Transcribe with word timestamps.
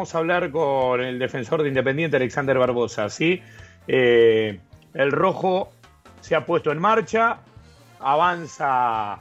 vamos 0.00 0.14
a 0.14 0.18
hablar 0.18 0.50
con 0.50 1.02
el 1.02 1.18
defensor 1.18 1.62
de 1.62 1.68
Independiente, 1.68 2.16
Alexander 2.16 2.56
Barbosa. 2.56 3.10
¿sí? 3.10 3.42
Eh, 3.86 4.58
el 4.94 5.12
rojo 5.12 5.72
se 6.22 6.34
ha 6.34 6.46
puesto 6.46 6.72
en 6.72 6.78
marcha, 6.78 7.40
avanza 7.98 9.18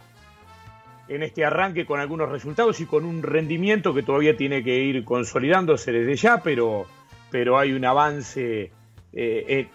en 1.10 1.21
este 1.21 1.44
arranque 1.44 1.86
con 1.86 2.00
algunos 2.00 2.29
resultados 2.29 2.79
y 2.79 2.86
con 2.86 3.04
un 3.04 3.21
rendimiento 3.23 3.94
que 3.94 4.04
todavía 4.04 4.38
tiene 4.38 4.63
que 4.63 4.78
ir 4.78 5.04
consolidándose 5.04 5.92
desde 5.92 6.15
ya, 6.15 6.38
pero, 6.42 6.86
pero 7.30 7.60
hay 7.60 7.74
un 7.74 7.84
avance. 7.84 8.62
Eh, 8.62 8.72
eh, 9.12 9.68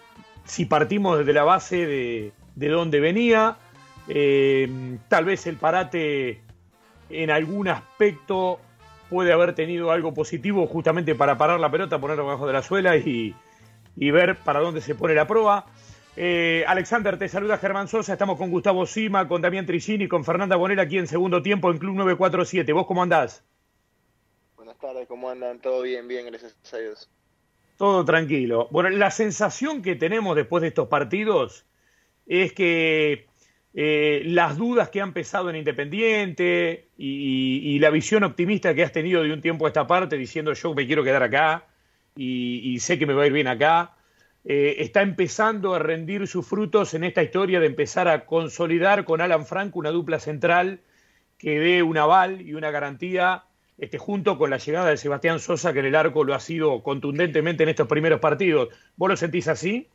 si 0.43 0.65
partimos 0.65 1.19
desde 1.19 1.33
la 1.33 1.43
base 1.43 1.85
de, 1.85 2.31
de 2.55 2.67
dónde 2.67 2.99
venía, 2.99 3.57
tal 5.07 5.25
vez 5.25 5.45
el 5.45 5.57
parate 5.57 6.41
en 7.11 7.29
algún 7.29 7.67
aspecto 7.67 8.59
puede 9.09 9.31
haber 9.31 9.55
tenido 9.55 9.91
algo 9.91 10.13
positivo 10.13 10.67
justamente 10.67 11.15
para 11.15 11.37
parar 11.37 11.59
la 11.59 11.71
pelota, 11.71 11.99
ponerla 11.99 12.23
abajo 12.23 12.47
de 12.47 12.53
la 12.53 12.61
suela 12.61 12.97
y, 12.97 13.35
y 13.95 14.11
ver 14.11 14.37
para 14.37 14.59
dónde 14.59 14.81
se 14.81 14.95
pone 14.95 15.13
la 15.13 15.27
prueba. 15.27 15.65
Eh, 16.17 16.63
Alexander, 16.67 17.17
te 17.17 17.27
saluda 17.27 17.57
Germán 17.57 17.87
Sosa. 17.87 18.13
Estamos 18.13 18.37
con 18.37 18.49
Gustavo 18.49 18.85
Sima, 18.85 19.27
con 19.27 19.41
Damián 19.41 19.65
Tricini, 19.65 20.07
con 20.07 20.23
Fernanda 20.23 20.55
Bonera 20.55 20.83
aquí 20.83 20.97
en 20.97 21.07
segundo 21.07 21.41
tiempo 21.41 21.71
en 21.71 21.77
Club 21.77 21.95
947. 21.95 22.71
¿Vos 22.71 22.85
cómo 22.87 23.03
andás? 23.03 23.43
Buenas 24.55 24.77
tardes, 24.77 25.07
¿cómo 25.07 25.29
andan? 25.29 25.59
Todo 25.59 25.81
bien, 25.81 26.07
bien, 26.07 26.25
gracias 26.27 26.55
a 26.73 26.77
Dios. 26.77 27.09
Todo 27.77 28.05
tranquilo. 28.05 28.69
Bueno, 28.71 28.89
la 28.89 29.11
sensación 29.11 29.81
que 29.81 29.95
tenemos 29.95 30.35
después 30.35 30.61
de 30.61 30.69
estos 30.69 30.87
partidos 30.87 31.65
es 32.25 32.53
que 32.53 33.27
eh, 33.75 34.23
las 34.25 34.57
dudas 34.57 34.89
que 34.89 35.01
han 35.01 35.13
pesado 35.13 35.49
en 35.49 35.57
Independiente 35.57 36.87
y, 36.97 37.77
la 37.79 37.89
visión 37.89 38.23
optimista 38.23 38.73
que 38.73 38.83
has 38.83 38.91
tenido 38.91 39.21
de 39.21 39.33
un 39.33 39.41
tiempo 39.41 39.65
a 39.65 39.69
esta 39.69 39.85
parte, 39.85 40.17
diciendo 40.17 40.53
yo 40.53 40.73
me 40.73 40.87
quiero 40.87 41.03
quedar 41.03 41.21
acá 41.21 41.67
y 42.15 42.79
sé 42.79 42.97
que 42.97 43.05
me 43.05 43.13
va 43.13 43.23
a 43.23 43.27
ir 43.27 43.33
bien 43.33 43.47
acá, 43.47 43.95
eh, 44.47 44.83
está 44.83 45.01
empezando 45.01 45.73
a 45.73 45.79
rendir 45.79 46.27
sus 46.27 46.45
frutos 46.45 46.93
en 46.93 47.03
esta 47.03 47.23
historia 47.23 47.59
de 47.59 47.65
empezar 47.65 48.07
a 48.07 48.25
consolidar 48.25 49.03
con 49.03 49.19
Alan 49.19 49.47
Franco 49.47 49.79
una 49.79 49.89
dupla 49.89 50.19
central 50.19 50.81
que 51.39 51.59
dé 51.59 51.81
un 51.81 51.97
aval 51.97 52.41
y 52.41 52.53
una 52.53 52.69
garantía 52.69 53.45
este, 53.79 53.97
junto 53.97 54.37
con 54.37 54.51
la 54.51 54.57
llegada 54.57 54.91
de 54.91 54.97
Sebastián 54.97 55.39
Sosa, 55.39 55.73
que 55.73 55.79
en 55.79 55.85
el 55.85 55.95
arco 55.95 56.23
lo 56.23 56.35
ha 56.35 56.39
sido 56.39 56.83
contundentemente 56.83 57.63
en 57.63 57.69
estos 57.69 57.87
primeros 57.87 58.19
partidos. 58.19 58.69
¿Vos 58.95 59.09
lo 59.09 59.17
sentís 59.17 59.47
así? 59.47 59.89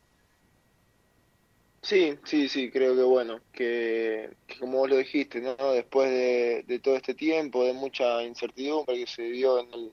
Sí, 1.83 2.19
sí, 2.25 2.49
sí, 2.49 2.71
creo 2.71 2.95
que 2.95 3.03
bueno, 3.03 3.41
que, 3.53 4.31
como 4.59 4.79
vos 4.79 4.91
lo 4.91 4.97
dijiste, 4.99 5.41
¿no? 5.41 5.57
después 5.73 6.11
de, 6.11 6.79
todo 6.81 6.97
este 6.97 7.15
tiempo, 7.15 7.65
de 7.65 7.73
mucha 7.73 8.23
incertidumbre 8.23 8.99
que 8.99 9.07
se 9.07 9.23
dio 9.23 9.59
en 9.61 9.73
el 9.73 9.93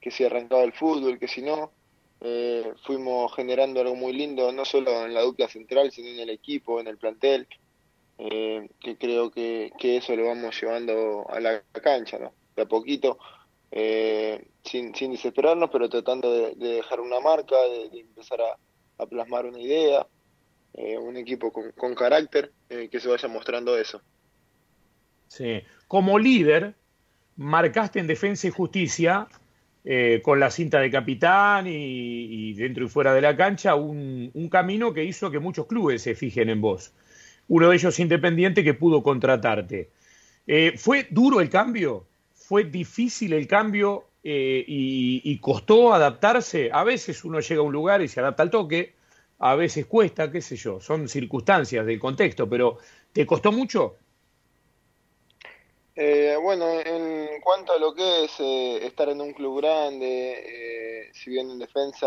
que 0.00 0.10
se 0.10 0.26
arrancaba 0.26 0.62
el 0.62 0.72
fútbol, 0.72 1.18
que 1.18 1.26
si 1.26 1.42
no, 1.42 1.72
eh, 2.20 2.72
fuimos 2.84 3.34
generando 3.34 3.80
algo 3.80 3.96
muy 3.96 4.12
lindo, 4.12 4.52
no 4.52 4.64
solo 4.64 5.04
en 5.04 5.14
la 5.14 5.22
dupla 5.22 5.48
central, 5.48 5.90
sino 5.90 6.08
en 6.08 6.20
el 6.20 6.30
equipo, 6.30 6.80
en 6.80 6.86
el 6.86 6.98
plantel, 6.98 7.48
eh, 8.18 8.68
que 8.80 8.96
creo 8.96 9.30
que, 9.30 9.72
eso 9.80 10.16
lo 10.16 10.26
vamos 10.26 10.60
llevando 10.60 11.26
a 11.28 11.40
la 11.40 11.60
cancha, 11.72 12.18
¿no? 12.18 12.32
De 12.54 12.62
a 12.62 12.66
poquito, 12.66 13.18
eh, 13.70 14.46
sin, 14.64 14.94
sin 14.94 15.12
desesperarnos, 15.12 15.70
pero 15.70 15.88
tratando 15.88 16.32
de, 16.32 16.54
dejar 16.54 17.00
una 17.00 17.20
marca, 17.20 17.56
de, 17.62 18.00
empezar 18.00 18.40
a, 18.42 19.06
plasmar 19.06 19.44
una 19.46 19.60
idea, 19.60 20.06
un 20.76 21.16
equipo 21.16 21.52
con, 21.52 21.94
carácter, 21.94 22.52
que 22.68 23.00
se 23.00 23.08
vaya 23.08 23.28
mostrando 23.28 23.76
eso. 23.78 24.02
Sí, 25.28 25.62
como 25.88 26.18
líder, 26.18 26.74
marcaste 27.36 27.98
en 27.98 28.06
Defensa 28.06 28.46
y 28.46 28.50
Justicia 28.50 29.28
eh, 29.88 30.20
con 30.24 30.40
la 30.40 30.50
cinta 30.50 30.80
de 30.80 30.90
capitán 30.90 31.68
y, 31.68 32.52
dentro 32.54 32.86
y 32.86 32.88
fuera 32.88 33.14
de 33.14 33.20
la 33.20 33.36
cancha, 33.36 33.76
un, 33.76 34.48
camino 34.50 34.92
que 34.92 35.04
hizo 35.04 35.30
que 35.30 35.38
muchos 35.38 35.66
clubes 35.66 36.02
se 36.02 36.16
fijen 36.16 36.50
en 36.50 36.60
vos. 36.60 36.92
Uno 37.46 37.68
de 37.68 37.76
ellos 37.76 38.00
Independiente 38.00 38.64
que 38.64 38.74
pudo 38.74 39.04
contratarte. 39.04 39.90
Eh, 40.48 40.74
¿Fue 40.76 41.06
duro 41.08 41.40
el 41.40 41.50
cambio? 41.50 42.04
¿Fue 42.34 42.64
difícil 42.64 43.32
el 43.32 43.46
cambio 43.46 44.08
eh, 44.24 44.64
y, 44.66 45.38
costó 45.38 45.94
adaptarse? 45.94 46.68
A 46.72 46.82
veces 46.82 47.24
uno 47.24 47.38
llega 47.38 47.60
a 47.60 47.64
un 47.64 47.72
lugar 47.72 48.02
y 48.02 48.08
se 48.08 48.18
adapta 48.18 48.42
al 48.42 48.50
toque, 48.50 48.95
a 49.38 49.54
veces 49.54 49.86
cuesta, 49.86 50.30
qué 50.30 50.40
sé 50.40 50.56
yo, 50.56 50.80
son 50.80 51.08
circunstancias 51.08 51.84
del 51.84 52.00
contexto, 52.00 52.48
pero 52.48 52.78
¿te 53.12 53.26
costó 53.26 53.52
mucho? 53.52 53.96
Eh, 55.98 56.36
bueno, 56.42 56.78
en 56.78 57.40
cuanto 57.40 57.72
a 57.72 57.78
lo 57.78 57.94
que 57.94 58.24
es 58.24 58.38
eh, 58.38 58.86
estar 58.86 59.08
en 59.08 59.18
un 59.22 59.32
club 59.32 59.62
grande, 59.62 61.06
eh, 61.06 61.10
si 61.14 61.30
bien 61.30 61.50
en 61.50 61.58
defensa 61.58 62.06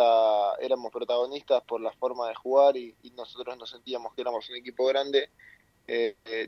éramos 0.59 0.91
protagonistas 0.91 1.63
por 1.63 1.81
la 1.81 1.91
forma 1.93 2.27
de 2.29 2.35
jugar 2.35 2.77
y, 2.77 2.95
nosotros 3.15 3.57
nos 3.57 3.71
sentíamos 3.71 4.13
que 4.13 4.21
éramos 4.21 4.47
un 4.49 4.57
equipo 4.57 4.85
grande, 4.85 5.29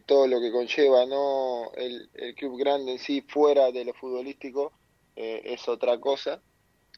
todo 0.05 0.27
lo 0.27 0.39
que 0.39 0.51
conlleva 0.51 1.03
no 1.07 1.71
el, 1.73 2.09
club 2.37 2.59
grande 2.59 2.91
en 2.91 2.99
sí 2.99 3.21
fuera 3.21 3.71
de 3.71 3.85
lo 3.85 3.93
futbolístico 3.95 4.71
es 5.15 5.67
otra 5.67 5.99
cosa. 5.99 6.39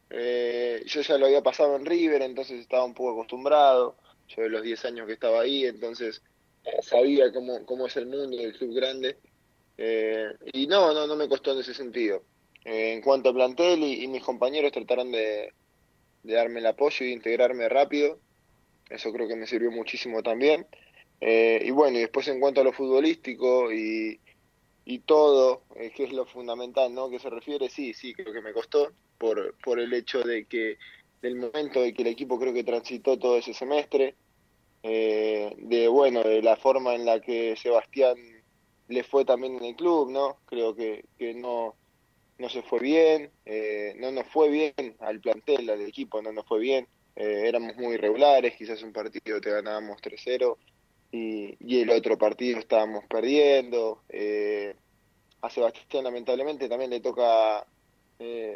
Yo 0.10 1.02
ya 1.02 1.18
lo 1.18 1.26
había 1.26 1.42
pasado 1.42 1.76
en 1.76 1.86
River, 1.86 2.22
entonces 2.22 2.60
estaba 2.60 2.86
un 2.86 2.94
poco 2.94 3.14
acostumbrado. 3.14 3.98
Yo 4.28 4.44
de 4.44 4.50
los 4.50 4.64
10 4.64 4.86
años 4.86 5.08
que 5.08 5.14
estaba 5.14 5.42
ahí, 5.42 5.66
entonces 5.66 6.22
sabía 6.82 7.32
cómo, 7.32 7.66
cómo 7.66 7.88
es 7.88 7.98
el 7.98 8.06
mundo 8.06 8.38
del 8.38 8.54
club 8.58 8.74
grande 8.74 9.18
eh, 9.78 10.34
y 10.54 10.68
no, 10.68 10.94
no, 10.94 11.08
no 11.08 11.16
me 11.16 11.28
costó 11.28 11.54
en 11.54 11.60
ese 11.60 11.74
sentido. 11.74 12.24
Eh, 12.66 12.94
en 12.94 13.02
cuanto 13.02 13.30
a 13.30 13.34
plantel 13.34 13.84
y, 13.84 14.08
mis 14.08 14.24
compañeros 14.24 14.72
trataron 14.72 15.12
de, 15.12 15.54
darme 16.24 16.60
el 16.60 16.68
apoyo 16.68 17.06
y 17.06 17.10
de 17.10 17.14
integrarme 17.14 17.70
rápido. 17.70 18.20
Eso 18.90 19.12
creo 19.12 19.28
que 19.28 19.36
me 19.36 19.48
sirvió 19.48 19.72
muchísimo 19.72 20.22
también. 20.24 20.68
Eh, 21.22 21.62
y 21.64 21.72
bueno, 21.72 21.98
y 21.98 22.02
después 22.02 22.28
en 22.28 22.40
cuanto 22.40 22.62
a 22.62 22.64
lo 22.64 22.74
futbolístico 22.74 23.72
y, 23.72 24.20
y 24.86 25.00
todo, 25.00 25.64
que 25.74 26.04
es 26.04 26.12
lo 26.12 26.26
fundamental, 26.26 26.94
¿no? 26.94 27.10
Que 27.10 27.20
se 27.20 27.30
refiere, 27.30 27.70
sí, 27.70 27.94
sí, 27.94 28.14
creo 28.14 28.34
que 28.34 28.42
me 28.42 28.54
costó 28.54 28.92
por, 29.24 29.56
por 29.64 29.80
el 29.80 29.94
hecho 29.94 30.22
de 30.22 30.44
que 30.44 30.78
del 31.22 31.38
momento 31.38 31.82
de 31.82 31.94
que 31.94 32.02
el 32.02 32.10
equipo 32.10 32.38
creo 32.38 32.54
que 32.54 32.66
transitó 32.66 33.18
todo 33.18 33.38
ese 33.38 33.54
semestre, 33.54 34.16
de 34.84 35.88
bueno, 35.90 36.22
de 36.24 36.42
la 36.42 36.58
forma 36.58 36.94
en 36.94 37.06
la 37.06 37.22
que 37.22 37.56
Sebastián 37.56 38.18
le 38.90 39.04
fue 39.04 39.24
también 39.24 39.56
en 39.56 39.64
el 39.64 39.76
club, 39.78 40.12
¿no? 40.12 40.40
Creo 40.46 40.76
que, 40.76 41.06
que 41.18 41.34
no, 41.34 41.76
no 42.38 42.50
se 42.50 42.62
fue 42.64 42.80
bien, 42.80 43.32
eh, 43.46 43.94
no 43.98 44.12
nos 44.12 44.28
fue 44.28 44.50
bien 44.50 44.74
al 45.00 45.20
plantel, 45.22 45.70
al 45.70 45.82
equipo, 45.82 46.22
no 46.22 46.34
nos 46.34 46.46
fue 46.46 46.60
bien. 46.60 46.88
Eh, 47.16 47.44
éramos 47.46 47.76
muy 47.78 47.94
irregulares, 47.94 48.56
quizás 48.58 48.82
un 48.84 48.92
partido 48.92 49.40
te 49.40 49.52
ganábamos 49.52 50.02
3-0 50.02 50.58
y, 51.12 51.56
y, 51.60 51.82
el 51.82 51.92
otro 51.92 52.18
partido 52.18 52.60
estábamos 52.60 53.06
perdiendo. 53.06 54.02
Eh, 54.10 54.76
a 55.42 55.50
Sebastián 55.50 56.04
lamentablemente 56.06 56.68
también 56.68 56.90
le 56.90 57.02
toca 57.02 57.66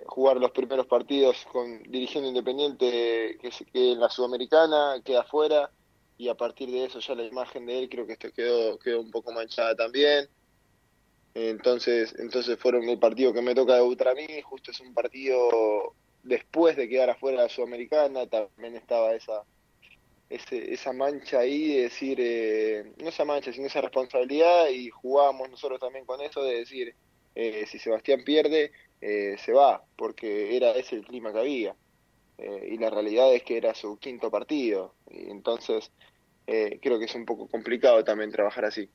jugar 0.05 0.37
los 0.37 0.51
primeros 0.51 0.85
partidos 0.85 1.45
con 1.51 1.83
dirigiendo 1.83 2.29
independiente 2.29 3.37
que, 3.41 3.49
que 3.71 3.91
en 3.93 3.99
la 3.99 4.09
Sudamericana, 4.09 5.01
queda 5.03 5.21
afuera 5.21 5.71
y 6.17 6.29
a 6.29 6.35
partir 6.35 6.71
de 6.71 6.85
eso 6.85 6.99
ya 6.99 7.15
la 7.15 7.23
imagen 7.23 7.65
de 7.65 7.79
él 7.79 7.89
creo 7.89 8.07
que 8.07 8.13
esto 8.13 8.31
quedó, 8.31 8.79
quedó 8.79 9.01
un 9.01 9.11
poco 9.11 9.31
manchada 9.31 9.75
también. 9.75 10.27
Entonces, 11.33 12.15
entonces 12.17 12.57
fueron 12.59 12.89
el 12.89 12.97
partido 12.97 13.31
que 13.31 13.43
me 13.43 13.53
toca 13.53 13.75
debutar 13.75 14.07
a 14.09 14.15
mí, 14.15 14.25
justo 14.43 14.71
es 14.71 14.79
un 14.79 14.93
partido 14.95 15.93
después 16.23 16.75
de 16.75 16.89
quedar 16.89 17.11
afuera 17.11 17.37
de 17.37 17.43
la 17.43 17.49
Sudamericana, 17.49 18.25
también 18.25 18.75
estaba 18.75 19.13
esa, 19.13 19.43
ese, 20.29 20.73
esa 20.73 20.93
mancha 20.93 21.39
ahí 21.39 21.73
de 21.73 21.83
decir, 21.83 22.17
eh, 22.19 22.91
no 22.97 23.09
esa 23.09 23.23
mancha, 23.23 23.53
sino 23.53 23.67
esa 23.67 23.81
responsabilidad 23.81 24.69
y 24.69 24.89
jugábamos 24.89 25.51
nosotros 25.51 25.79
también 25.79 26.05
con 26.05 26.21
eso 26.21 26.43
de 26.43 26.55
decir, 26.55 26.95
eh, 27.35 27.65
si 27.67 27.77
Sebastián 27.77 28.23
pierde, 28.23 28.71
eh, 29.01 29.35
se 29.43 29.51
va, 29.53 29.83
porque 29.95 30.55
era 30.55 30.71
ese 30.71 30.95
el 30.95 31.05
clima 31.05 31.31
que 31.31 31.39
había. 31.39 31.75
Eh, 32.37 32.69
y 32.71 32.77
la 32.77 32.89
realidad 32.89 33.33
es 33.33 33.43
que 33.43 33.57
era 33.57 33.73
su 33.73 33.97
quinto 33.97 34.29
partido. 34.29 34.93
Y 35.09 35.29
entonces 35.29 35.91
eh, 36.45 36.79
creo 36.81 36.99
que 36.99 37.05
es 37.05 37.15
un 37.15 37.25
poco 37.25 37.47
complicado 37.47 38.03
también 38.03 38.31
trabajar 38.31 38.65
así. 38.65 38.89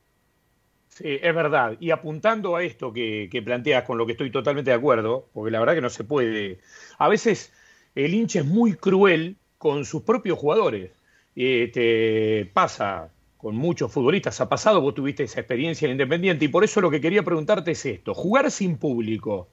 Sí, 0.88 1.18
es 1.22 1.34
verdad. 1.34 1.76
Y 1.80 1.90
apuntando 1.90 2.54
a 2.56 2.62
esto 2.62 2.92
que, 2.92 3.42
planteas, 3.44 3.84
con 3.84 3.96
lo 3.96 4.06
que 4.06 4.12
estoy 4.12 4.30
totalmente 4.30 4.70
de 4.70 4.76
acuerdo, 4.76 5.28
porque 5.32 5.50
la 5.50 5.60
verdad 5.60 5.74
que 5.74 5.80
no 5.80 5.90
se 5.90 6.04
puede. 6.04 6.58
A 6.98 7.08
veces 7.08 7.52
el 7.94 8.12
hincha 8.14 8.40
es 8.40 8.46
muy 8.46 8.74
cruel 8.74 9.36
con 9.56 9.84
sus 9.84 10.02
propios 10.02 10.38
jugadores. 10.38 10.90
te 11.34 12.50
pasa 12.52 13.10
con 13.38 13.56
muchos 13.56 13.90
futbolistas, 13.90 14.40
ha 14.40 14.48
pasado, 14.48 14.80
vos 14.80 14.94
tuviste 14.94 15.24
esa 15.24 15.40
experiencia 15.40 15.86
en 15.86 15.92
Independiente, 15.92 16.44
y 16.44 16.48
por 16.48 16.62
eso 16.62 16.80
lo 16.80 16.90
que 16.90 17.00
quería 17.00 17.22
preguntarte 17.22 17.72
es 17.72 17.86
esto: 17.86 18.14
jugar 18.14 18.50
sin 18.50 18.76
público, 18.76 19.48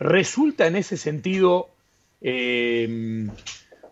¿resulta 0.00 0.66
en 0.66 0.74
ese 0.76 0.96
sentido 0.96 1.68
eh, 2.22 3.28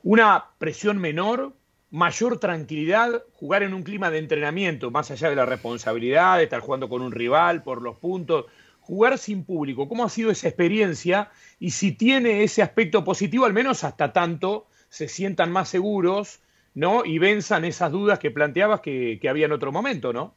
una 0.03 0.47
presión 0.59 0.99
menor, 0.99 1.53
mayor 1.91 2.41
tranquilidad, 2.41 3.23
jugar 3.35 3.63
en 3.63 3.75
un 3.75 3.83
clima 3.83 4.11
de 4.11 4.19
entrenamiento, 4.19 4.91
más 4.91 5.11
allá 5.11 5.31
de 5.31 5.37
la 5.37 5.47
responsabilidad 5.47 6.39
de 6.39 6.45
estar 6.45 6.61
jugando 6.61 6.89
con 6.89 7.03
un 7.03 7.13
rival 7.13 7.63
por 7.63 7.83
los 7.83 7.97
puntos, 7.99 8.47
jugar 8.81 9.19
sin 9.19 9.45
público. 9.45 9.87
¿Cómo 9.87 10.05
ha 10.05 10.09
sido 10.09 10.31
esa 10.31 10.49
experiencia? 10.49 11.31
Y 11.61 11.71
si 11.73 11.93
tiene 11.93 12.43
ese 12.43 12.63
aspecto 12.63 13.05
positivo, 13.05 13.45
al 13.45 13.53
menos 13.53 13.85
hasta 13.85 14.13
tanto 14.13 14.67
se 14.89 15.09
sientan 15.09 15.53
más 15.53 15.69
seguros, 15.69 16.41
¿no? 16.75 17.05
Y 17.05 17.19
venzan 17.19 17.67
esas 17.67 17.93
dudas 17.93 18.19
que 18.19 18.31
planteabas 18.31 18.81
que, 18.81 19.19
que 19.21 19.29
había 19.29 19.45
en 19.45 19.53
otro 19.53 19.73
momento, 19.73 20.15
¿no? 20.15 20.35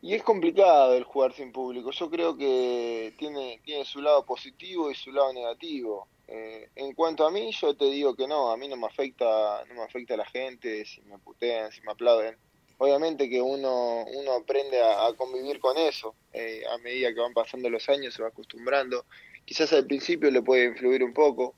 Y 0.00 0.14
es 0.14 0.22
complicado 0.22 0.94
el 0.94 1.02
jugar 1.02 1.32
sin 1.32 1.50
público. 1.50 1.90
Yo 1.90 2.08
creo 2.08 2.36
que 2.36 3.12
tiene, 3.18 3.60
tiene 3.64 3.84
su 3.84 4.00
lado 4.00 4.24
positivo 4.24 4.90
y 4.90 4.94
su 4.94 5.10
lado 5.10 5.32
negativo. 5.32 6.06
Eh, 6.28 6.68
en 6.76 6.94
cuanto 6.94 7.26
a 7.26 7.30
mí, 7.30 7.50
yo 7.52 7.74
te 7.74 7.86
digo 7.86 8.14
que 8.14 8.28
no, 8.28 8.52
a 8.52 8.56
mí 8.56 8.68
no 8.68 8.76
me 8.76 8.86
afecta, 8.86 9.64
no 9.66 9.74
me 9.74 9.82
afecta 9.82 10.14
a 10.14 10.18
la 10.18 10.26
gente, 10.26 10.84
si 10.84 11.00
me 11.02 11.18
putean, 11.18 11.72
si 11.72 11.80
me 11.80 11.92
aplauden. 11.92 12.36
Obviamente 12.76 13.28
que 13.28 13.40
uno, 13.40 14.04
uno 14.04 14.32
aprende 14.34 14.80
a, 14.80 15.12
convivir 15.16 15.58
con 15.58 15.76
eso. 15.76 16.14
Eh, 16.32 16.62
a 16.72 16.78
medida 16.78 17.12
que 17.12 17.20
van 17.20 17.32
pasando 17.32 17.68
los 17.68 17.88
años 17.88 18.14
se 18.14 18.22
va 18.22 18.28
acostumbrando. 18.28 19.04
Quizás 19.44 19.72
al 19.72 19.86
principio 19.86 20.30
le 20.30 20.42
puede 20.42 20.66
influir 20.66 21.02
un 21.02 21.12
poco, 21.12 21.54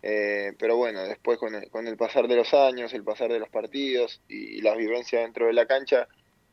eh, 0.00 0.52
pero 0.58 0.76
bueno, 0.76 1.02
después 1.02 1.36
con 1.38 1.54
el, 1.54 1.68
con 1.68 1.86
el 1.86 1.98
pasar 1.98 2.28
de 2.28 2.36
los 2.36 2.54
años, 2.54 2.94
el 2.94 3.04
pasar 3.04 3.30
de 3.30 3.40
los 3.40 3.50
partidos 3.50 4.22
y, 4.28 4.56
y 4.56 4.60
las 4.62 4.78
vivencias 4.78 5.22
dentro 5.22 5.46
de 5.46 5.52
la 5.52 5.66
cancha, 5.66 6.08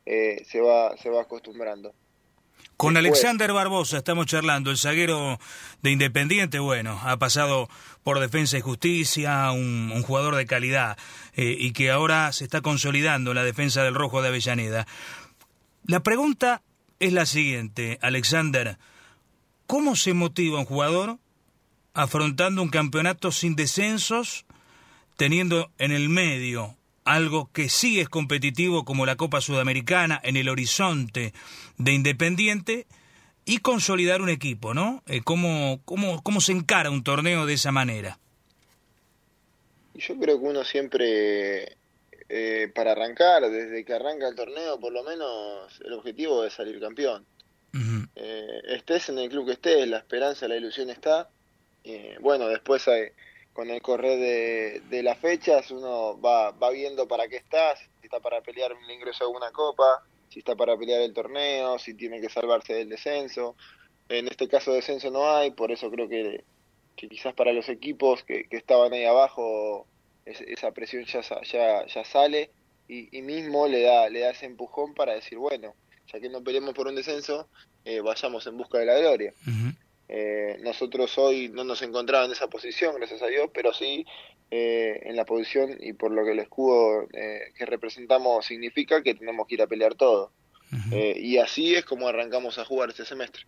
eh, 0.06 0.44
se, 0.50 0.62
va, 0.62 0.96
se 0.98 1.10
va 1.10 1.22
acostumbrando. 1.22 1.94
Con 2.78 2.98
Alexander 2.98 3.54
Barbosa 3.54 4.00
estamos 4.00 4.26
charlando, 4.26 4.72
el 4.72 4.78
zaguero 4.78 5.40
de 5.84 5.92
Independiente, 5.92 6.58
bueno, 6.58 7.00
ha 7.04 7.18
pasado 7.18 7.70
por 8.02 8.20
Defensa 8.20 8.58
y 8.58 8.62
Justicia, 8.62 9.52
un, 9.52 10.02
jugador 10.02 10.36
de 10.36 10.48
calidad 10.48 10.98
eh, 11.36 11.56
y 11.60 11.74
que 11.74 11.92
ahora 11.92 12.32
se 12.32 12.44
está 12.44 12.62
consolidando 12.62 13.32
en 13.32 13.36
la 13.36 13.44
defensa 13.44 13.84
del 13.84 13.94
Rojo 13.94 14.24
de 14.24 14.30
Avellaneda. 14.30 14.88
La 15.86 16.02
pregunta 16.02 16.64
es 17.00 17.14
la 17.14 17.28
siguiente, 17.28 18.00
Alexander, 18.02 18.80
¿cómo 19.68 19.96
se 19.96 20.14
motiva 20.14 20.58
un 20.58 20.66
jugador 20.66 21.20
afrontando 21.94 22.64
un 22.64 22.70
campeonato 22.70 23.32
sin 23.32 23.56
descensos, 23.56 24.46
teniendo 25.18 25.72
en 25.78 25.92
el 25.92 26.10
medio 26.10 26.76
algo 27.04 27.50
que 27.52 27.70
sí 27.70 28.00
es 28.00 28.10
competitivo 28.10 28.86
como 28.86 29.06
la 29.06 29.16
Copa 29.16 29.42
Sudamericana 29.42 30.20
en 30.24 30.38
el 30.38 30.50
horizonte 30.50 31.34
de 31.78 31.92
Independiente 31.92 32.86
y 33.46 33.58
consolidar 33.58 34.22
un 34.22 34.30
equipo, 34.30 34.74
¿no? 34.74 35.04
Eh, 35.08 35.22
¿cómo, 35.24 35.82
cómo, 35.86 36.22
cómo 36.22 36.42
se 36.42 36.52
encara 36.52 36.92
un 36.92 37.04
torneo 37.04 37.46
de 37.46 37.54
esa 37.54 37.72
manera? 37.72 38.20
Yo 39.96 40.18
creo 40.18 40.40
que 40.40 40.46
uno 40.46 40.64
siempre, 40.64 41.78
eh, 42.30 42.72
para 42.74 42.94
arrancar, 42.94 43.50
desde 43.50 43.84
que 43.84 43.94
arranca 43.94 44.28
el 44.28 44.36
torneo, 44.36 44.80
por 44.80 44.94
lo 44.94 45.04
menos 45.04 45.82
el 45.84 45.94
objetivo 45.94 46.46
es 46.46 46.54
salir 46.54 46.80
campeón. 46.80 47.26
eh, 48.16 48.62
estés 48.68 49.10
en 49.10 49.18
el 49.18 49.30
club 49.30 49.48
que 49.48 49.54
estés, 49.54 49.88
la 49.88 49.98
esperanza, 49.98 50.48
la 50.48 50.58
ilusión 50.58 50.90
está. 50.90 51.30
Eh, 51.84 52.18
bueno, 52.22 52.48
después 52.48 52.88
hay 52.88 53.10
con 53.54 53.70
el 53.70 53.82
correr 53.82 54.20
de, 54.20 54.82
de, 54.90 55.04
las 55.04 55.18
fechas 55.18 55.72
uno 55.72 56.20
va, 56.20 56.52
va 56.52 56.70
viendo 56.70 57.08
para 57.08 57.28
qué 57.28 57.38
estás, 57.38 57.80
si 58.00 58.08
está 58.08 58.20
para 58.20 58.42
pelear 58.42 58.74
un 58.74 58.90
ingreso 58.90 59.26
a 59.26 59.28
una 59.28 59.52
copa, 59.52 60.04
si 60.30 60.40
está 60.40 60.56
para 60.56 60.78
pelear 60.78 61.02
el 61.02 61.14
torneo, 61.14 61.78
si 61.78 61.94
tiene 61.94 62.22
que 62.22 62.30
salvarse 62.30 62.74
del 62.74 62.90
descenso. 62.90 63.56
En 64.08 64.28
este 64.28 64.48
caso 64.48 64.74
descenso 64.74 65.12
no 65.12 65.30
hay, 65.30 65.52
por 65.52 65.72
eso 65.72 65.90
creo 65.92 66.08
que, 66.08 66.44
quizás 66.96 67.34
para 67.34 67.52
los 67.52 67.68
equipos 67.68 68.24
que, 68.24 68.48
que 68.48 68.58
estaban 68.58 68.94
ahí 68.94 69.06
abajo 69.06 69.88
esa 70.26 70.72
presión 70.72 71.06
ya, 71.06 71.22
ya, 71.86 72.06
sale 72.06 72.52
y, 72.88 73.22
mismo 73.22 73.68
le 73.68 73.84
da, 73.84 74.10
le 74.10 74.20
da 74.20 74.32
ese 74.32 74.46
empujón 74.46 74.94
para 74.94 75.14
decir, 75.14 75.38
bueno, 75.38 75.74
ya 76.12 76.20
que 76.20 76.30
no 76.30 76.44
peleemos 76.44 76.74
por 76.74 76.88
un 76.88 76.96
descenso, 76.96 77.48
eh, 77.86 78.02
vayamos 78.02 78.46
en 78.48 78.58
busca 78.58 78.78
de 78.78 78.86
la 78.86 79.00
gloria. 79.00 79.34
Eh, 80.14 80.58
nosotros 80.62 81.18
hoy 81.18 81.48
no 81.48 81.64
nos 81.64 81.82
encontramos 81.82 82.28
en 82.28 82.34
esa 82.34 82.50
posición, 82.50 82.96
gracias 82.98 83.22
a 83.22 83.28
Dios, 83.28 83.50
pero 83.54 83.72
sí 83.74 84.06
eh, 84.52 85.00
en 85.04 85.16
la 85.16 85.24
posición 85.24 85.78
y 85.80 85.94
por 85.94 86.12
lo 86.12 86.26
que 86.26 86.34
el 86.34 86.40
escudo 86.40 87.08
eh, 87.14 87.54
que 87.58 87.66
representamos 87.66 88.46
significa 88.46 89.02
que 89.02 89.16
tenemos 89.16 89.48
que 89.48 89.56
ir 89.56 89.62
a 89.62 89.68
pelear 89.68 89.96
todo. 89.96 90.34
Uh 90.74 90.76
-huh. 90.76 91.18
y 91.18 91.38
así 91.38 91.76
es 91.76 91.84
como 91.84 92.08
arrancamos 92.08 92.58
a 92.58 92.66
jugar 92.66 92.90
este 92.90 93.06
semestre. 93.06 93.44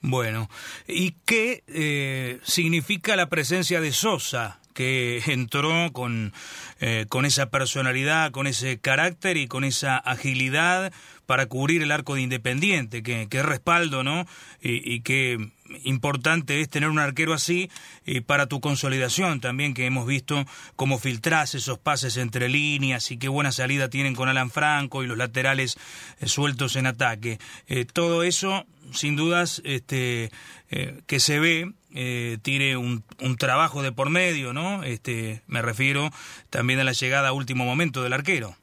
Bueno, 0.00 0.48
¿y 0.86 1.12
qué 1.24 2.38
significa 2.42 3.16
la 3.16 3.28
presencia 3.28 3.80
de 3.80 3.92
Sosa? 3.92 4.60
Que 4.76 5.22
entró 5.26 5.90
con, 5.92 6.34
eh, 6.80 7.06
con 7.08 7.24
esa 7.24 7.48
personalidad, 7.48 8.30
con 8.30 8.46
ese 8.46 8.78
carácter 8.78 9.38
y 9.38 9.48
con 9.48 9.64
esa 9.64 9.96
agilidad 9.96 10.92
para 11.24 11.46
cubrir 11.46 11.82
el 11.82 11.90
arco 11.90 12.14
de 12.14 12.20
Independiente, 12.20 13.02
que, 13.02 13.26
que 13.28 13.42
respaldo, 13.42 14.04
¿no? 14.04 14.26
Y, 14.62 15.00
que 15.00 15.38
importante 15.84 16.60
es 16.60 16.68
tener 16.68 16.88
un 16.88 16.98
arquero 16.98 17.32
así 17.34 17.70
y 18.04 18.20
para 18.20 18.46
tu 18.46 18.60
consolidación 18.60 19.40
también, 19.40 19.74
que 19.74 19.86
hemos 19.86 20.06
visto 20.06 20.44
cómo 20.76 20.98
filtrás 20.98 21.54
esos 21.54 21.78
pases 21.78 22.16
entre 22.16 22.48
líneas 22.48 23.10
y 23.10 23.16
qué 23.16 23.28
buena 23.28 23.52
salida 23.52 23.88
tienen 23.88 24.14
con 24.14 24.28
Alan 24.28 24.50
Franco 24.50 25.02
y 25.02 25.06
los 25.06 25.18
laterales 25.18 25.76
eh, 26.20 26.28
sueltos 26.28 26.76
en 26.76 26.86
ataque. 26.86 27.38
Eh, 27.66 27.84
todo 27.84 28.22
eso, 28.22 28.66
sin 28.92 29.16
dudas, 29.16 29.62
este, 29.64 30.30
eh, 30.70 31.00
que 31.06 31.20
se 31.20 31.38
ve 31.38 31.72
eh, 31.96 32.36
tiene 32.42 32.76
un, 32.76 33.02
un, 33.22 33.36
trabajo 33.36 33.82
de 33.82 33.90
por 33.90 34.10
medio, 34.10 34.52
¿no? 34.52 34.84
Este, 34.84 35.42
me 35.46 35.62
refiero 35.62 36.10
también 36.50 36.78
a 36.78 36.84
la 36.84 36.92
llegada 36.92 37.28
a 37.28 37.32
último 37.32 37.64
momento 37.64 38.02
del 38.02 38.12
arquero. 38.12 38.54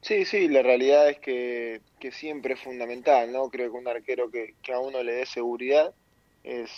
Sí, 0.00 0.24
sí, 0.24 0.48
la 0.48 0.62
realidad 0.62 1.08
es 1.08 1.18
que, 1.18 1.80
que 1.98 2.12
siempre 2.12 2.54
es 2.54 2.60
fundamental, 2.60 3.32
¿no? 3.32 3.50
Creo 3.50 3.70
que 3.70 3.78
un 3.78 3.88
arquero 3.88 4.30
que, 4.30 4.54
que 4.62 4.72
a 4.72 4.78
uno 4.78 5.02
le 5.02 5.12
dé 5.12 5.26
seguridad 5.26 5.92
es, 6.44 6.70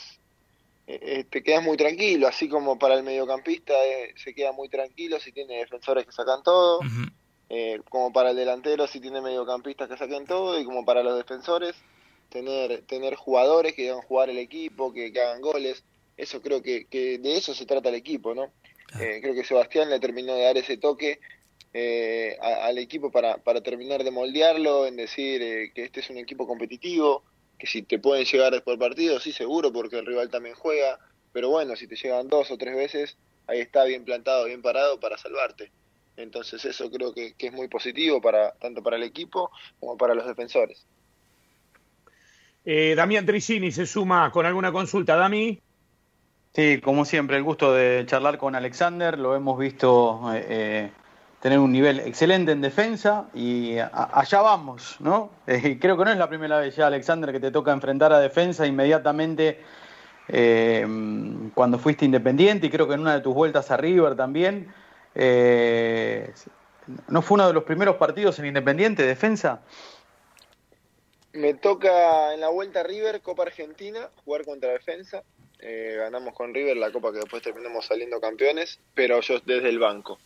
eh, 0.87 1.25
te 1.31 1.43
quedas 1.43 1.63
muy 1.63 1.77
tranquilo, 1.77 2.27
así 2.27 2.49
como 2.49 2.79
para 2.79 2.95
el 2.95 3.03
mediocampista 3.03 3.73
eh, 3.87 4.15
se 4.17 4.35
queda 4.35 4.53
muy 4.53 4.69
tranquilo 4.69 5.21
si 5.21 5.33
tiene 5.33 5.59
defensores 5.59 6.05
que 6.05 6.13
sacan 6.13 6.43
todo, 6.43 6.81
uh 6.81 6.83
-huh. 6.83 7.13
eh, 7.49 7.81
como 7.89 8.13
para 8.13 8.31
el 8.31 8.37
delantero 8.37 8.87
si 8.87 9.01
tiene 9.01 9.21
mediocampistas 9.23 9.89
que 9.89 9.97
saquen 9.97 10.27
todo 10.27 10.59
y 10.59 10.65
como 10.65 10.85
para 10.85 11.03
los 11.03 11.17
defensores 11.17 11.75
tener, 12.35 12.83
tener 12.83 13.15
jugadores 13.15 13.75
que 13.75 13.89
hagan 13.89 14.03
jugar 14.03 14.29
el 14.29 14.39
equipo, 14.39 14.93
que, 14.93 15.13
que 15.13 15.21
hagan 15.21 15.41
goles. 15.41 15.85
Eso 16.17 16.43
creo 16.43 16.63
que, 16.63 16.87
que, 16.87 17.19
de 17.19 17.37
eso 17.37 17.55
se 17.55 17.65
trata 17.65 17.91
el 17.91 17.95
equipo, 17.95 18.35
¿no? 18.35 18.53
Eh, 19.01 19.21
creo 19.23 19.35
que 19.35 19.45
Sebastián 19.45 19.89
le 19.89 20.01
terminó 20.01 20.35
de 20.35 20.43
dar 20.43 20.59
ese 20.59 20.77
toque 20.77 21.21
eh, 21.73 22.37
a, 22.43 22.67
al 22.67 22.79
equipo 22.79 23.13
para, 23.13 23.39
para 23.39 23.61
terminar 23.61 24.03
de 24.03 24.11
moldearlo, 24.11 24.87
en 24.87 24.97
decir 24.97 25.43
eh, 25.43 25.71
que 25.73 25.85
este 25.85 26.01
es 26.01 26.11
un 26.11 26.19
equipo 26.19 26.45
competitivo, 26.47 27.23
que 27.57 27.69
si 27.69 27.83
te 27.83 28.01
pueden 28.01 28.25
llegar 28.25 28.65
por 28.65 28.81
partido, 28.81 29.21
sí 29.21 29.31
seguro, 29.31 29.73
porque 29.73 29.99
el 29.99 30.07
rival 30.07 30.29
también 30.29 30.57
juega, 30.57 30.99
pero 31.33 31.51
bueno, 31.51 31.77
si 31.77 31.87
te 31.87 31.95
llegan 31.95 32.27
dos 32.27 32.51
o 32.51 32.59
tres 32.59 32.75
veces, 32.75 33.17
ahí 33.47 33.61
está 33.61 33.85
bien 33.85 34.05
plantado, 34.05 34.47
bien 34.47 34.61
parado 34.61 34.99
para 34.99 35.19
salvarte. 35.19 35.71
Entonces 36.17 36.65
eso 36.65 36.91
creo 36.91 37.15
que, 37.15 37.35
que 37.35 37.47
es 37.47 37.53
muy 37.53 37.69
positivo 37.69 38.21
para 38.21 38.53
tanto 38.55 38.83
para 38.83 38.97
el 38.97 39.05
equipo 39.05 39.51
como 39.79 39.97
para 39.97 40.15
los 40.15 40.27
defensores. 40.27 40.85
Eh, 42.65 42.95
Damián 42.97 43.27
Tricini 43.27 43.71
se 43.71 43.87
suma 43.87 44.31
con 44.31 44.47
alguna 44.47 44.73
consulta. 44.73 45.17
Dami. 45.17 45.61
Sí, 46.55 46.81
como 46.81 47.05
siempre, 47.05 47.37
el 47.37 47.43
gusto 47.43 47.73
de 47.73 48.05
charlar 48.07 48.39
con 48.39 48.55
Alexander. 48.55 49.19
Lo 49.19 49.35
hemos 49.35 49.59
visto 49.59 50.21
eh, 50.33 50.91
tener 51.45 51.59
un 51.59 51.73
nivel 51.73 52.01
excelente 52.01 52.53
en 52.53 52.63
defensa 52.63 53.27
y 53.35 53.77
allá 53.79 54.41
vamos, 54.41 54.97
¿no? 55.01 55.31
Eh, 55.47 55.79
creo 55.79 55.99
que 55.99 56.07
no 56.07 56.11
es 56.11 56.17
la 56.17 56.29
primera 56.29 56.59
vez 56.59 56.75
ya, 56.75 56.87
Alexander, 56.87 57.33
que 57.33 57.41
te 57.41 57.51
toca 57.51 57.71
enfrentar 57.71 58.15
a 58.15 58.19
defensa 58.19 58.67
inmediatamente 58.67 59.61
eh, 60.29 60.87
cuando 61.53 61.79
fuiste 61.79 62.07
independiente 62.07 62.67
y 62.67 62.71
creo 62.71 62.89
que 62.89 62.95
en 62.95 63.01
una 63.01 63.13
de 63.13 63.21
tus 63.21 63.35
vueltas 63.35 63.71
a 63.71 63.77
River 63.77 64.17
también. 64.17 64.73
Eh, 65.15 66.33
¿No 67.09 67.21
fue 67.21 67.35
uno 67.35 67.47
de 67.47 67.53
los 67.53 67.65
primeros 67.65 67.97
partidos 67.97 68.39
en 68.39 68.47
Independiente, 68.47 69.03
defensa? 69.03 69.61
Me 71.35 71.53
toca 71.53 72.33
en 72.33 72.41
la 72.41 72.49
vuelta 72.49 72.85
River, 72.85 73.21
Copa 73.21 73.43
Argentina, 73.43 74.09
jugar 74.25 74.45
contra 74.45 74.71
defensa. 74.71 75.25
Eh, 75.59 75.97
ganamos 75.99 76.33
con 76.33 76.55
River 76.55 76.77
la 76.77 76.93
copa 76.93 77.11
que 77.11 77.19
después 77.19 77.43
terminamos 77.43 77.87
saliendo 77.87 78.21
campeones, 78.21 78.79
pero 78.95 79.21
yo 79.21 79.41
desde 79.41 79.69
el 79.69 79.81
banco. 79.81 80.21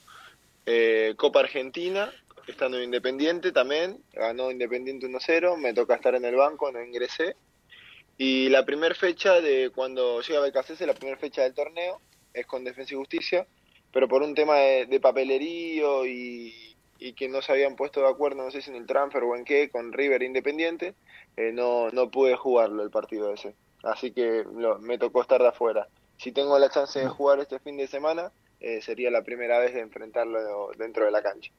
Eh, 0.66 1.14
copa 1.16 1.40
Argentina, 1.40 2.12
estando 2.46 2.76
en 2.76 2.84
Independiente 2.84 3.52
también, 3.52 4.04
ganó 4.12 4.50
Independiente 4.50 5.06
1-0, 5.06 5.56
me 5.56 5.72
toca 5.72 5.94
estar 5.94 6.14
en 6.14 6.26
el 6.26 6.34
banco, 6.34 6.70
no 6.70 6.84
ingresé. 6.84 7.36
Y 8.18 8.50
la 8.50 8.66
primera 8.66 8.94
fecha 8.94 9.40
de 9.40 9.70
cuando 9.74 10.20
llega 10.20 10.46
BKC, 10.46 10.82
la 10.82 10.92
primera 10.92 11.16
fecha 11.16 11.42
del 11.42 11.54
torneo, 11.54 12.02
es 12.34 12.44
con 12.44 12.64
Defensa 12.64 12.92
y 12.92 12.98
Justicia, 12.98 13.46
pero 13.94 14.08
por 14.08 14.22
un 14.22 14.34
tema 14.34 14.56
de, 14.56 14.84
de 14.84 15.00
papelerío 15.00 16.04
y, 16.04 16.76
y 16.98 17.12
que 17.12 17.28
no 17.28 17.42
se 17.42 17.52
habían 17.52 17.76
puesto 17.76 18.00
de 18.00 18.08
acuerdo, 18.08 18.44
no 18.44 18.50
sé 18.50 18.62
si 18.62 18.70
en 18.70 18.76
el 18.76 18.86
transfer 18.86 19.22
o 19.22 19.36
en 19.36 19.44
qué, 19.44 19.70
con 19.70 19.92
River 19.92 20.22
Independiente, 20.22 20.94
eh, 21.36 21.52
no, 21.52 21.90
no 21.90 22.10
pude 22.10 22.36
jugarlo 22.36 22.82
el 22.82 22.90
partido 22.90 23.32
ese. 23.32 23.54
Así 23.82 24.10
que 24.10 24.44
lo, 24.56 24.78
me 24.78 24.98
tocó 24.98 25.22
estar 25.22 25.40
de 25.40 25.48
afuera. 25.48 25.88
Si 26.16 26.32
tengo 26.32 26.58
la 26.58 26.68
chance 26.68 26.98
de 26.98 27.08
jugar 27.08 27.38
este 27.38 27.58
fin 27.60 27.76
de 27.76 27.86
semana, 27.86 28.32
eh, 28.60 28.82
sería 28.82 29.10
la 29.10 29.22
primera 29.22 29.58
vez 29.58 29.74
de 29.74 29.80
enfrentarlo 29.80 30.70
dentro 30.76 31.04
de 31.04 31.12
la 31.12 31.22
cancha. 31.22 31.52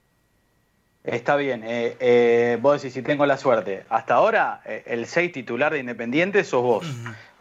Está 1.03 1.37
bien, 1.37 1.63
eh, 1.65 1.95
eh, 1.99 2.57
vos 2.61 2.81
decís 2.81 2.93
si 2.93 3.01
tengo 3.01 3.25
la 3.25 3.37
suerte. 3.37 3.85
Hasta 3.89 4.15
ahora, 4.15 4.61
eh, 4.65 4.83
el 4.85 5.05
6 5.05 5.31
titular 5.31 5.71
de 5.71 5.79
Independiente 5.79 6.43
sos 6.43 6.61
vos. 6.61 6.85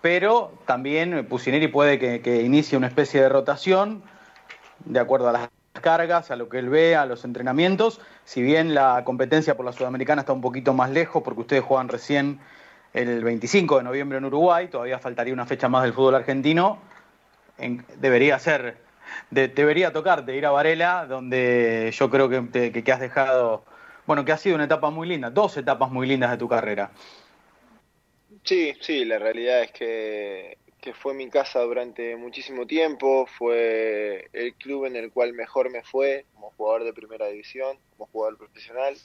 Pero 0.00 0.52
también 0.64 1.26
Pusineri 1.26 1.66
puede 1.66 1.98
que, 1.98 2.42
inicie 2.42 2.78
una 2.78 2.86
especie 2.86 3.20
de 3.20 3.28
rotación 3.28 4.04
de 4.84 5.00
acuerdo 5.00 5.28
a 5.28 5.32
las 5.32 5.48
cargas, 5.80 6.30
a 6.30 6.36
lo 6.36 6.48
que 6.48 6.58
él 6.58 6.68
ve, 6.68 6.96
a 6.96 7.06
los 7.06 7.24
entrenamientos. 7.24 8.00
Si 8.24 8.42
bien 8.42 8.74
la 8.74 9.02
competencia 9.04 9.56
por 9.56 9.66
la 9.66 9.72
Sudamericana 9.72 10.22
está 10.22 10.32
un 10.32 10.40
poquito 10.40 10.74
más 10.74 10.90
lejos, 10.90 11.22
porque 11.22 11.40
ustedes 11.40 11.62
juegan 11.62 11.88
recién 11.88 12.40
el 12.94 13.22
25 13.22 13.78
de 13.78 13.84
noviembre 13.84 14.18
en 14.18 14.24
Uruguay, 14.24 14.68
todavía 14.68 14.98
faltaría 14.98 15.32
una 15.32 15.46
fecha 15.46 15.68
más 15.68 15.82
del 15.82 15.92
fútbol 15.92 16.14
argentino. 16.14 16.78
debería 18.00 18.38
ser 18.38 18.88
debería 19.30 19.92
tocarte 19.92 20.36
ir 20.36 20.46
a 20.46 20.50
Varela, 20.50 21.06
donde 21.06 21.90
yo 21.92 22.10
creo 22.10 22.28
que, 22.28 22.72
que, 22.72 22.92
has 22.92 23.00
dejado, 23.00 23.64
bueno, 24.06 24.24
que 24.24 24.32
ha 24.32 24.36
sido 24.36 24.54
una 24.54 24.64
etapa 24.64 24.90
muy 24.90 25.08
linda, 25.08 25.30
dos 25.30 25.56
etapas 25.56 25.90
muy 25.90 26.06
lindas 26.06 26.30
de 26.30 26.38
tu 26.38 26.48
carrera. 26.48 26.90
Sí, 28.44 28.74
sí, 28.80 29.04
la 29.04 29.18
realidad 29.18 29.62
es 29.62 29.72
que, 29.72 30.58
que 30.88 30.94
fue 30.94 31.12
mi 31.12 31.28
casa 31.28 31.60
durante 31.60 32.16
muchísimo 32.16 32.66
tiempo, 32.66 33.26
fue 33.26 34.30
el 34.32 34.54
club 34.54 34.86
en 34.86 34.96
el 34.96 35.12
cual 35.12 35.34
mejor 35.34 35.70
me 35.70 35.82
fue 35.82 36.24
como 36.32 36.50
jugador 36.52 36.84
de 36.84 36.94
primera 36.94 37.26
división, 37.26 37.76
como 37.90 38.10
jugador 38.10 38.38
profesional. 38.38 38.96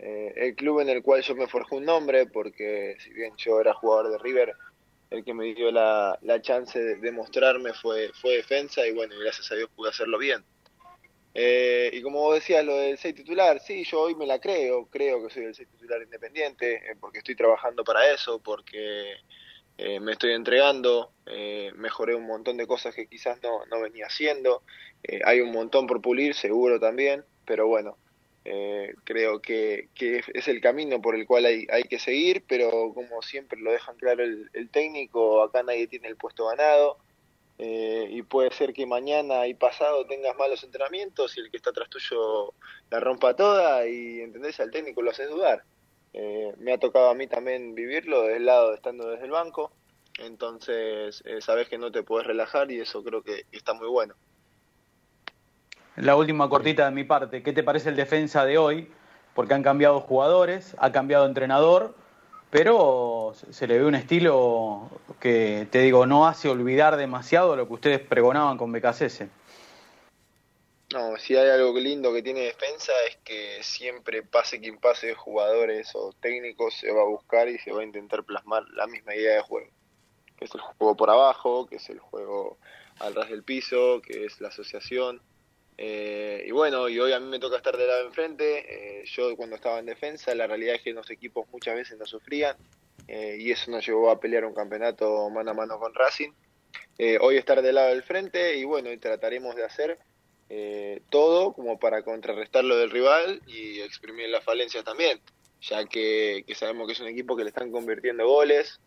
Eh, 0.00 0.32
el 0.34 0.56
club 0.56 0.80
en 0.80 0.88
el 0.88 1.00
cual 1.00 1.22
yo 1.22 1.36
me 1.36 1.46
forjé 1.46 1.76
un 1.76 1.84
nombre, 1.84 2.26
porque 2.26 2.96
si 2.98 3.12
bien 3.12 3.36
yo 3.36 3.60
era 3.60 3.72
jugador 3.72 4.10
de 4.10 4.18
River, 4.18 4.52
el 5.10 5.24
que 5.24 5.32
me 5.32 5.54
dio 5.54 5.70
la, 5.70 6.18
chance 6.40 6.76
de, 6.76 7.12
mostrarme 7.12 7.72
fue, 7.72 8.10
fue 8.20 8.38
defensa 8.38 8.84
y 8.84 8.90
bueno, 8.90 9.14
gracias 9.20 9.52
a 9.52 9.54
Dios 9.54 9.70
pude 9.76 9.90
hacerlo 9.90 10.18
bien. 10.18 10.42
Eh, 11.34 11.88
y 11.92 12.02
como 12.02 12.18
vos 12.18 12.34
decías, 12.34 12.64
lo 12.64 12.78
del 12.78 12.98
6 12.98 13.14
titular, 13.14 13.60
sí, 13.60 13.84
yo 13.84 14.00
hoy 14.00 14.16
me 14.16 14.26
la 14.26 14.40
creo, 14.40 14.86
creo 14.86 15.22
que 15.22 15.32
soy 15.32 15.44
el 15.44 15.54
6 15.54 15.68
titular 15.68 16.02
independiente, 16.02 16.74
eh, 16.78 16.96
porque 16.98 17.18
estoy 17.18 17.36
trabajando 17.36 17.84
para 17.84 18.12
eso, 18.12 18.40
porque 18.40 19.14
eh, 19.78 20.00
me 20.00 20.12
estoy 20.12 20.32
entregando, 20.32 21.10
mejoré 21.76 22.14
un 22.14 22.26
montón 22.26 22.56
de 22.56 22.66
cosas 22.66 22.94
que 22.94 23.06
quizás 23.06 23.42
no, 23.42 23.64
no 23.66 23.80
venía 23.80 24.06
haciendo, 24.06 24.62
hay 25.24 25.40
un 25.40 25.52
montón 25.52 25.86
por 25.86 26.00
pulir, 26.00 26.34
seguro 26.34 26.78
también, 26.78 27.24
pero 27.46 27.66
bueno, 27.66 27.96
eh, 28.44 28.94
creo 29.04 29.40
que, 29.40 29.88
es 29.98 30.48
el 30.48 30.60
camino 30.60 31.00
por 31.00 31.14
el 31.14 31.26
cual 31.26 31.44
hay, 31.44 31.66
hay, 31.70 31.84
que 31.84 32.00
seguir, 32.00 32.42
pero 32.48 32.92
como 32.92 33.22
siempre 33.22 33.60
lo 33.60 33.70
dejan 33.70 33.96
claro 33.96 34.24
el, 34.24 34.68
técnico, 34.70 35.42
acá 35.42 35.62
nadie 35.62 35.86
tiene 35.86 36.08
el 36.08 36.16
puesto 36.16 36.46
ganado 36.46 36.98
eh, 37.58 38.08
y 38.10 38.22
puede 38.22 38.50
ser 38.50 38.72
que 38.72 38.84
mañana 38.84 39.46
y 39.46 39.54
pasado 39.54 40.06
tengas 40.06 40.36
malos 40.36 40.64
entrenamientos 40.64 41.36
y 41.36 41.40
el 41.40 41.50
que 41.52 41.56
está 41.58 41.70
atrás 41.70 41.88
tuyo 41.88 42.52
la 42.90 42.98
rompa 42.98 43.36
toda 43.36 43.86
y 43.86 44.20
entendés 44.20 44.58
al 44.58 44.72
técnico 44.72 45.02
lo 45.02 45.12
haces 45.12 45.30
dudar. 45.30 45.62
Eh, 46.12 46.54
me 46.58 46.72
ha 46.72 46.78
tocado 46.78 47.10
a 47.10 47.14
mí 47.14 47.26
también 47.26 47.74
vivirlo 47.74 48.22
del 48.22 48.46
lado 48.46 48.74
estando 48.74 49.08
desde 49.08 49.24
el 49.24 49.30
banco, 49.30 49.72
entonces 50.18 51.24
sabes 51.40 51.68
que 51.68 51.78
no 51.78 51.90
te 51.90 52.02
puedes 52.02 52.26
relajar 52.26 52.70
y 52.70 52.80
eso 52.80 53.02
creo 53.02 53.22
que 53.22 53.46
está 53.50 53.72
muy 53.72 53.88
bueno. 53.88 54.14
La 55.96 56.16
última 56.16 56.48
cortita 56.48 56.86
de 56.86 56.90
mi 56.90 57.04
parte, 57.04 57.42
¿qué 57.42 57.52
te 57.52 57.62
parece 57.62 57.90
el 57.90 57.96
defensa 57.96 58.46
de 58.46 58.56
hoy? 58.56 58.90
Porque 59.34 59.52
han 59.52 59.62
cambiado 59.62 60.00
jugadores, 60.00 60.74
ha 60.78 60.90
cambiado 60.90 61.26
entrenador, 61.26 61.94
pero 62.48 63.34
se 63.50 63.66
le 63.66 63.78
ve 63.78 63.84
un 63.84 63.94
estilo 63.94 64.88
que, 65.20 65.66
te 65.70 65.80
digo, 65.80 66.06
no 66.06 66.26
hace 66.26 66.48
olvidar 66.48 66.96
demasiado 66.96 67.56
lo 67.56 67.66
que 67.66 67.74
ustedes 67.74 68.00
pregonaban 68.00 68.56
con 68.56 68.72
BKCS. 68.72 69.24
No, 70.92 71.16
si 71.16 71.36
hay 71.36 71.48
algo 71.48 71.78
lindo 71.78 72.12
que 72.12 72.22
tiene 72.22 72.40
defensa 72.40 72.92
es 73.08 73.16
que 73.24 73.62
siempre 73.62 74.22
pase 74.22 74.60
quien 74.60 74.78
pase, 74.78 75.14
jugadores 75.14 75.90
o 75.94 76.12
técnicos, 76.20 76.74
se 76.74 76.92
va 76.92 77.02
a 77.02 77.06
buscar 77.06 77.48
y 77.48 77.58
se 77.58 77.72
va 77.72 77.80
a 77.80 77.84
intentar 77.84 78.24
plasmar 78.24 78.64
la 78.70 78.86
misma 78.86 79.14
idea 79.14 79.36
de 79.36 79.42
juego. 79.42 79.70
Que 80.36 80.44
es 80.44 80.54
el 80.54 80.60
juego 80.60 80.96
por 80.96 81.10
abajo, 81.10 81.66
que 81.66 81.76
es 81.76 81.88
el 81.88 81.98
juego 81.98 82.58
al 82.98 83.14
ras 83.14 83.30
del 83.30 83.42
piso, 83.42 84.02
que 84.02 84.26
es 84.26 84.40
la 84.40 84.48
asociación 84.48 85.22
eh, 85.78 86.44
y 86.46 86.50
bueno, 86.50 86.88
y 86.88 87.00
hoy 87.00 87.12
a 87.12 87.20
mí 87.20 87.26
me 87.26 87.38
toca 87.38 87.56
estar 87.56 87.76
de 87.76 87.86
lado 87.86 88.06
enfrente. 88.06 89.00
Eh, 89.00 89.04
yo 89.06 89.36
cuando 89.36 89.56
estaba 89.56 89.78
en 89.78 89.86
defensa, 89.86 90.34
la 90.34 90.46
realidad 90.46 90.76
es 90.76 90.82
que 90.82 90.92
los 90.92 91.10
equipos 91.10 91.48
muchas 91.50 91.74
veces 91.74 91.98
no 91.98 92.06
sufrían 92.06 92.56
eh, 93.08 93.36
y 93.38 93.50
eso 93.50 93.70
nos 93.70 93.86
llevó 93.86 94.10
a 94.10 94.20
pelear 94.20 94.44
un 94.44 94.54
campeonato 94.54 95.28
mano 95.30 95.50
a 95.50 95.54
mano 95.54 95.78
con 95.78 95.94
Racing. 95.94 96.30
hoy 97.20 97.36
estar 97.36 97.62
del 97.62 97.74
lado 97.74 97.88
del 97.88 98.02
frente 98.02 98.56
y 98.56 98.64
bueno, 98.64 98.92
y 98.92 98.98
trataremos 98.98 99.56
de 99.56 99.64
hacer 99.64 99.98
todo 101.10 101.52
como 101.52 101.78
para 101.78 102.02
contrarrestar 102.02 102.64
lo 102.64 102.76
del 102.76 102.90
rival 102.90 103.40
y 103.46 103.80
exprimir 103.80 104.28
las 104.28 104.44
falencias 104.44 104.84
también, 104.84 105.20
ya 105.60 105.84
que, 105.86 106.44
sabemos 106.54 106.86
que 106.86 106.92
es 106.92 107.00
un 107.00 107.08
equipo 107.08 107.36
que 107.36 107.44
le 107.44 107.48
están 107.48 107.70
convirtiendo 107.70 108.26
goles 108.26 108.80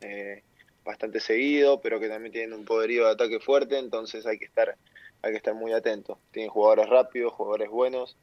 bastante 0.83 1.19
seguido, 1.19 1.81
pero 1.81 1.99
que 1.99 2.07
también 2.07 2.31
tienen 2.31 2.53
un 2.53 2.65
poderío 2.65 3.05
de 3.05 3.11
ataque 3.11 3.39
fuerte, 3.39 3.79
entonces 3.79 4.25
hay 4.27 4.37
que 4.37 4.45
estar 4.45 4.77
hay 5.25 5.31
que 5.31 5.37
estar 5.37 5.55
muy 5.55 5.73
atento. 5.73 6.19
Tienen 6.31 6.51
jugadores 6.51 6.87
rápidos, 6.87 7.33
jugadores 7.33 7.69
buenos. 7.69 8.15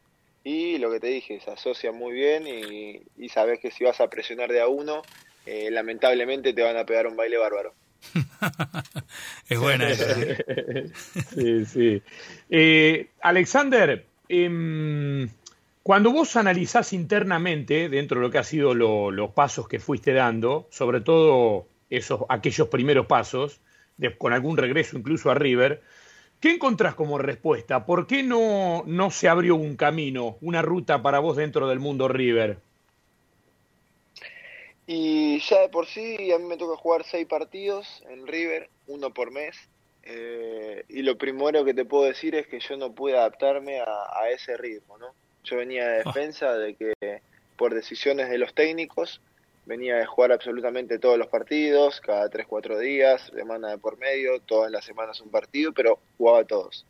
Y 0.45 0.79
lo 0.79 0.91
que 0.91 1.01
te 1.01 1.09
dije, 1.09 1.41
se 1.41 1.51
asocian 1.51 1.97
muy 1.97 2.13
bien 2.13 2.47
y, 2.47 3.29
sabes 3.29 3.59
que 3.59 3.71
si 3.71 3.85
vas 3.85 4.01
a 4.01 4.09
presionar 4.09 4.51
de 4.53 4.61
a 4.61 4.69
uno, 4.69 5.03
eh, 5.47 5.71
lamentablemente 5.71 6.53
te 6.53 6.63
van 6.63 6.77
a 6.77 6.87
pegar 6.87 7.09
un 7.09 7.17
baile 7.17 7.39
bárbaro. 7.39 7.75
es 9.49 9.59
buena 9.59 9.91
esa. 9.91 10.15
sí, 11.35 11.65
sí. 11.67 12.03
Eh, 12.51 13.11
Alexander, 13.23 14.07
em, 14.29 15.29
cuando 15.83 16.13
vos 16.13 16.37
analizás 16.37 16.93
internamente, 16.93 17.89
dentro 17.89 18.21
de 18.21 18.27
lo 18.27 18.31
que 18.31 18.39
han 18.39 18.45
sido 18.45 18.75
los 18.75 19.31
pasos 19.31 19.69
que 19.69 19.81
fuiste 19.81 20.13
dando, 20.13 20.69
sobre 20.71 21.01
todo 21.01 21.69
esos, 21.91 22.23
aquellos 22.29 22.69
primeros 22.69 23.07
pasos, 23.07 23.61
con 24.19 24.33
algún 24.33 24.57
regreso 24.57 24.99
incluso 24.99 25.31
a 25.31 25.35
River, 25.35 25.83
¿Qué 26.43 26.51
encontrás 26.51 26.97
como 26.97 27.19
respuesta? 27.19 27.87
¿Por 27.87 28.09
qué 28.09 28.25
no, 28.25 28.83
no 28.85 29.13
se 29.13 29.29
abrió 29.29 29.55
un 29.55 29.77
camino, 29.77 30.39
una 30.41 30.61
ruta 30.61 31.01
para 31.01 31.21
vos 31.21 31.37
dentro 31.37 31.69
del 31.69 31.79
mundo 31.79 32.09
River? 32.09 32.59
Y 34.95 35.41
ya 35.49 35.63
de 35.63 35.69
por 35.71 35.87
sí, 35.87 36.31
a 36.33 36.39
mí 36.39 36.45
me 36.45 36.59
toca 36.59 36.77
jugar 36.77 37.03
seis 37.05 37.27
partidos 37.27 38.05
en 38.11 38.27
River, 38.27 38.69
uno 38.87 39.09
por 39.09 39.31
mes. 39.31 39.57
Eh, 40.03 40.85
y 40.87 41.01
lo 41.01 41.17
primero 41.17 41.65
que 41.65 41.73
te 41.73 41.87
puedo 41.87 42.05
decir 42.05 42.35
es 42.35 42.47
que 42.47 42.61
yo 42.61 42.77
no 42.77 42.93
pude 42.93 43.17
adaptarme 43.17 43.81
a, 43.81 44.29
ese 44.29 44.59
ritmo, 44.59 44.99
¿no? 44.99 45.15
Yo 45.45 45.57
venía 45.57 45.89
de 45.89 46.01
ah. 46.01 46.03
defensa 46.05 46.53
de 46.59 46.75
que 46.75 46.93
por 47.57 47.73
decisiones 47.73 48.29
de 48.29 48.37
los 48.37 48.53
técnicos 48.53 49.23
venía 49.65 49.97
de 49.97 50.05
jugar 50.05 50.31
absolutamente 50.31 50.99
todos 50.99 51.17
los 51.17 51.29
partidos, 51.29 52.03
cada 52.03 52.29
3-4 52.29 52.79
días, 52.79 53.33
semana 53.35 53.71
de 53.71 53.79
por 53.79 53.97
medio, 53.97 54.41
todas 54.41 54.71
las 54.71 54.85
semanas 54.85 55.23
un 55.23 55.31
partido, 55.31 55.73
pero 55.73 56.01
jugaba 56.19 56.45
todos. 56.45 56.85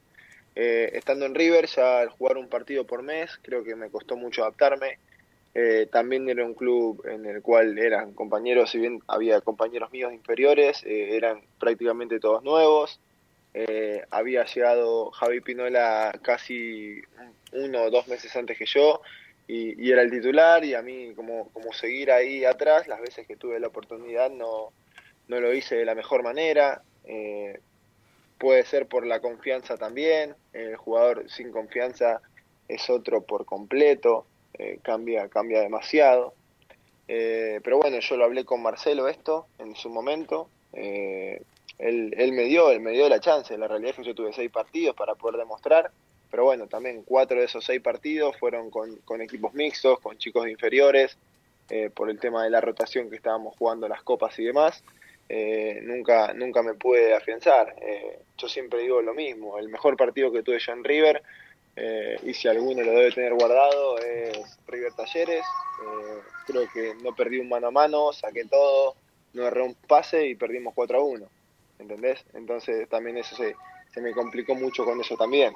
Eh, 0.57 0.91
estando 0.95 1.25
en 1.25 1.37
River, 1.37 1.69
ya 1.69 2.01
al 2.01 2.09
jugar 2.09 2.37
un 2.37 2.49
partido 2.49 2.85
por 2.85 3.05
mes, 3.05 3.39
creo 3.43 3.63
que 3.63 3.77
me 3.77 3.91
costó 3.91 4.17
mucho 4.17 4.43
adaptarme. 4.43 4.99
Eh, 5.55 5.87
también 5.93 6.29
era 6.29 6.45
un 6.45 6.55
club 6.55 7.05
en 7.07 7.27
el 7.27 7.43
cual 7.43 7.79
eran 7.79 8.15
compañeros, 8.15 8.71
si 8.71 8.79
bien 8.79 9.03
había 9.07 9.41
compañeros 9.43 9.93
míos 9.93 10.13
inferiores, 10.13 10.83
eh, 10.85 11.17
eran 11.17 11.43
prácticamente 11.59 12.21
todos 12.21 12.43
nuevos. 12.43 13.01
había 14.11 14.45
llegado 14.47 15.11
Javi 15.11 15.41
Pinola 15.43 16.19
casi 16.23 17.03
uno 17.53 17.83
o 17.83 17.91
dos 17.91 18.09
meses 18.09 18.35
antes 18.35 18.57
que 18.57 18.65
yo, 18.65 19.03
y, 19.47 19.91
era 19.91 20.03
el 20.03 20.11
titular 20.11 20.65
y 20.65 20.75
a 20.75 20.83
mí 20.83 21.13
como, 21.15 21.49
como 21.51 21.73
seguir 21.73 22.11
ahí 22.11 22.45
atrás, 22.45 22.89
las 22.89 23.01
veces 23.01 23.27
que 23.27 23.37
tuve 23.37 23.61
la 23.61 23.69
oportunidad 23.69 24.31
no, 24.31 24.73
no 25.29 25.41
lo 25.41 25.53
hice 25.53 25.77
de 25.77 25.85
la 25.85 25.95
mejor 25.95 26.23
manera. 26.23 26.83
Eh, 27.05 27.61
puede 28.39 28.65
ser 28.65 28.87
por 28.87 29.07
la 29.07 29.21
confianza 29.21 29.77
también, 29.77 30.35
el 30.53 30.77
jugador 30.77 31.29
sin 31.31 31.53
confianza 31.53 32.21
es 32.69 32.89
otro 32.91 33.23
por 33.23 33.45
completo, 33.45 34.27
eh, 34.59 34.79
cambia, 34.83 35.29
cambia 35.29 35.61
demasiado. 35.61 36.35
Eh, 37.09 37.61
pero 37.63 37.79
bueno, 37.79 37.99
yo 37.99 38.17
lo 38.17 38.25
hablé 38.25 38.45
con 38.45 38.63
Marcelo 38.63 39.09
esto 39.09 39.47
en 39.59 39.75
su 39.77 39.91
momento. 39.91 40.49
él, 40.73 41.45
él 41.79 42.33
me 42.33 42.45
dio, 42.45 42.71
él 42.71 42.81
me 42.81 42.93
dio 42.93 43.09
la 43.09 43.21
chance. 43.21 43.57
La 43.59 43.69
realidad 43.69 43.91
es 43.91 43.97
que 43.97 44.05
yo 44.05 44.15
tuve 44.15 44.33
seis 44.33 44.51
partidos 44.51 44.95
para 44.97 45.15
poder 45.15 45.39
demostrar 45.39 45.91
pero 46.33 46.45
bueno, 46.45 46.67
también 46.67 47.03
cuatro 47.05 47.39
de 47.39 47.45
esos 47.45 47.63
seis 47.63 47.83
partidos 47.83 48.35
fueron 48.39 48.71
con, 48.71 49.21
equipos 49.21 49.53
mixtos, 49.53 50.01
con 50.01 50.17
chicos 50.17 50.49
inferiores, 50.49 51.19
eh, 51.69 51.91
por 51.91 52.09
el 52.09 52.19
tema 52.19 52.43
de 52.43 52.49
la 52.49 52.63
rotación 52.63 53.11
que 53.11 53.17
estábamos 53.17 53.55
jugando 53.59 53.87
las 53.87 54.03
copas 54.03 54.39
y 54.39 54.45
demás. 54.45 54.83
Eh, 55.29 55.81
nunca, 55.83 56.33
nunca 56.33 56.63
me 56.63 56.73
pude 56.73 57.15
afianzar. 57.15 57.75
Eh, 57.83 58.19
yo 58.39 58.49
siempre 58.49 58.81
digo 58.81 59.03
lo 59.03 59.13
mismo, 59.13 59.59
el 59.59 59.69
mejor 59.69 59.95
partido 59.99 60.33
que 60.33 60.43
tuve 60.43 60.59
yo 60.59 60.73
en 60.73 60.85
River, 60.85 61.23
y 61.77 62.35
si 62.35 62.49
alguno 62.49 62.83
lo 62.83 62.93
debe 62.93 63.13
tener 63.13 63.35
guardado, 63.35 63.99
es 63.99 64.59
River 64.67 64.93
Talleres. 64.95 65.45
creo 66.47 66.69
que 66.73 66.95
no 67.03 67.15
perdí 67.15 67.39
un 67.39 67.49
mano 67.49 67.69
a 67.69 67.71
mano, 67.71 68.13
saqué 68.13 68.45
todo, 68.45 68.95
no 69.33 69.47
erré 69.47 69.63
un 69.63 69.75
pase 69.75 70.27
y 70.29 70.35
perdimos 70.35 70.75
4 70.75 70.99
a 70.99 71.03
1. 71.03 71.27
¿Entendés? 71.79 72.25
Entonces 72.35 72.89
también 72.89 73.17
eso 73.17 73.35
se, 73.35 73.57
se 73.93 74.01
me 74.01 74.13
complicó 74.13 74.55
mucho 74.55 74.85
con 74.85 75.01
eso 75.01 75.17
también. 75.17 75.55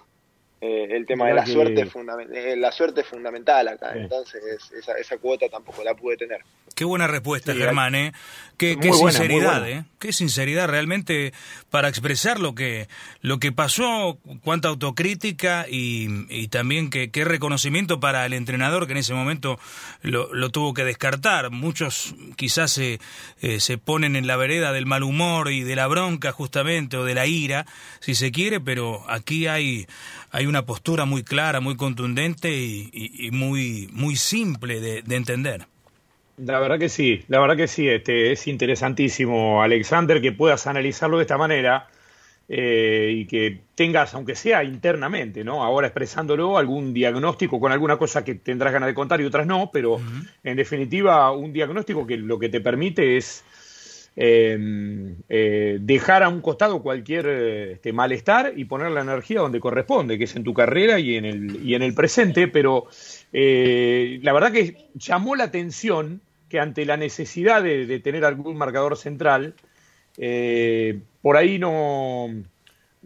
Eh, 0.59 0.89
el 0.91 1.05
tema 1.05 1.27
de 1.27 1.35
la 1.35 1.45
suerte, 1.45 1.87
eh, 2.33 2.57
la 2.57 2.73
suerte 2.73 3.03
es 3.03 3.07
fundamental 3.07 3.69
acá, 3.69 3.93
entonces 3.95 4.43
esa, 4.73 4.93
esa 4.95 5.19
cuota 5.19 5.49
tampoco 5.51 5.85
la 5.85 5.95
pude 5.95 6.17
tener. 6.17 6.41
Qué 6.75 6.85
buena 6.85 7.07
respuesta, 7.07 7.55
Germán, 7.55 7.95
¿eh? 7.95 8.13
Qué, 8.57 8.77
sinceridad, 8.93 9.69
¿eh? 9.69 9.85
Qué 9.99 10.15
sinceridad 10.15 10.67
realmente 10.67 11.35
para 11.69 11.89
expresar 11.89 12.41
lo 12.41 12.55
que, 12.55 12.89
lo 13.21 13.39
que 13.39 13.53
pasó, 13.53 14.19
cuánta 14.43 14.69
autocrítica 14.69 15.67
y, 15.69 16.49
también 16.49 16.89
qué, 16.89 17.11
qué, 17.11 17.25
reconocimiento 17.27 18.01
para 18.01 18.25
el 18.25 18.33
entrenador 18.33 18.87
que 18.87 18.93
en 18.93 18.99
ese 18.99 19.13
momento 19.13 19.59
lo, 20.01 20.33
lo 20.33 20.49
tuvo 20.51 20.73
que 20.73 20.85
descartar. 20.85 21.51
Muchos 21.51 22.15
quizás 22.37 22.73
se, 22.73 22.99
eh, 23.43 23.61
se 23.61 23.77
ponen 23.77 24.17
en 24.17 24.27
la 24.27 24.37
vereda 24.37 24.73
del 24.73 24.87
mal 24.87 25.03
humor 25.03 25.53
y 25.53 25.63
de 25.63 25.77
la 25.77 25.87
bronca 25.87 26.33
justamente 26.33 26.97
o 26.97 27.05
de 27.05 27.15
la 27.15 27.27
ira, 27.27 27.67
si 28.01 28.15
se 28.15 28.33
quiere, 28.33 28.59
pero 28.59 29.05
aquí 29.09 29.47
hay, 29.47 29.87
hay 30.31 30.46
una 30.47 30.67
postura 30.67 31.05
muy 31.05 31.23
clara, 31.23 31.61
muy 31.61 31.77
contundente 31.77 32.53
y, 32.53 33.31
muy, 33.33 33.89
muy 33.93 34.17
simple 34.17 34.81
de, 34.81 35.03
de 35.03 35.17
entender. 35.17 35.67
La 36.39 36.61
verdad 36.61 36.79
que 36.79 36.89
sí, 36.89 37.25
la 37.29 37.41
verdad 37.41 37.57
que 37.57 37.67
sí, 37.67 37.89
este, 37.89 38.33
es 38.33 38.47
interesantísimo, 38.47 39.63
Alexander, 39.63 40.21
que 40.21 40.33
puedas 40.33 40.67
analizarlo 40.67 41.17
de 41.17 41.23
esta 41.23 41.39
manera 41.39 41.89
eh, 42.49 43.11
y 43.13 43.27
que 43.27 43.59
tengas, 43.75 44.15
aunque 44.15 44.37
sea 44.37 44.63
internamente, 44.63 45.43
¿no? 45.43 45.65
Ahora 45.65 45.89
expresándolo, 45.89 46.59
algún 46.59 46.95
diagnóstico 46.95 47.59
con 47.59 47.73
alguna 47.73 47.97
cosa 47.97 48.23
que 48.23 48.37
tendrás 48.37 48.73
ganas 48.73 48.87
de 48.89 48.95
contar 48.95 49.21
y 49.21 49.25
otras 49.25 49.47
no, 49.49 49.71
pero 49.73 49.99
en 50.45 50.57
definitiva 50.57 51.33
un 51.33 51.53
diagnóstico 51.53 52.07
que 52.07 52.17
lo 52.19 52.39
que 52.39 52.49
te 52.49 52.61
permite 52.61 53.17
es 53.17 53.43
eh, 54.19 55.79
dejar 55.81 56.23
a 56.23 56.29
un 56.29 56.41
costado 56.41 56.83
cualquier 56.83 57.27
este, 57.27 57.93
malestar 57.93 58.55
y 58.57 58.65
poner 58.65 58.91
la 58.91 59.03
energía 59.03 59.41
donde 59.41 59.61
corresponde, 59.61 60.17
que 60.17 60.25
es 60.25 60.35
en 60.37 60.45
tu 60.45 60.55
carrera 60.55 60.99
y 60.99 61.17
en 61.17 61.27
el, 61.27 61.67
y 61.67 61.75
en 61.75 61.83
el 61.83 61.95
presente, 61.95 62.49
pero 62.49 62.87
eh, 63.33 64.19
la 64.23 64.33
verdad 64.33 64.53
que 64.53 64.89
llamó 64.95 65.37
la 65.37 65.45
atención 65.45 66.23
que 66.49 66.61
ante 66.61 66.87
la 66.87 66.97
necesidad 66.97 67.63
de, 67.63 68.01
tener 68.01 68.25
algún 68.25 68.57
marcador 68.57 68.97
central, 68.97 69.55
eh, 70.17 71.01
por 71.21 71.37
ahí 71.37 71.59
no, 71.59 72.29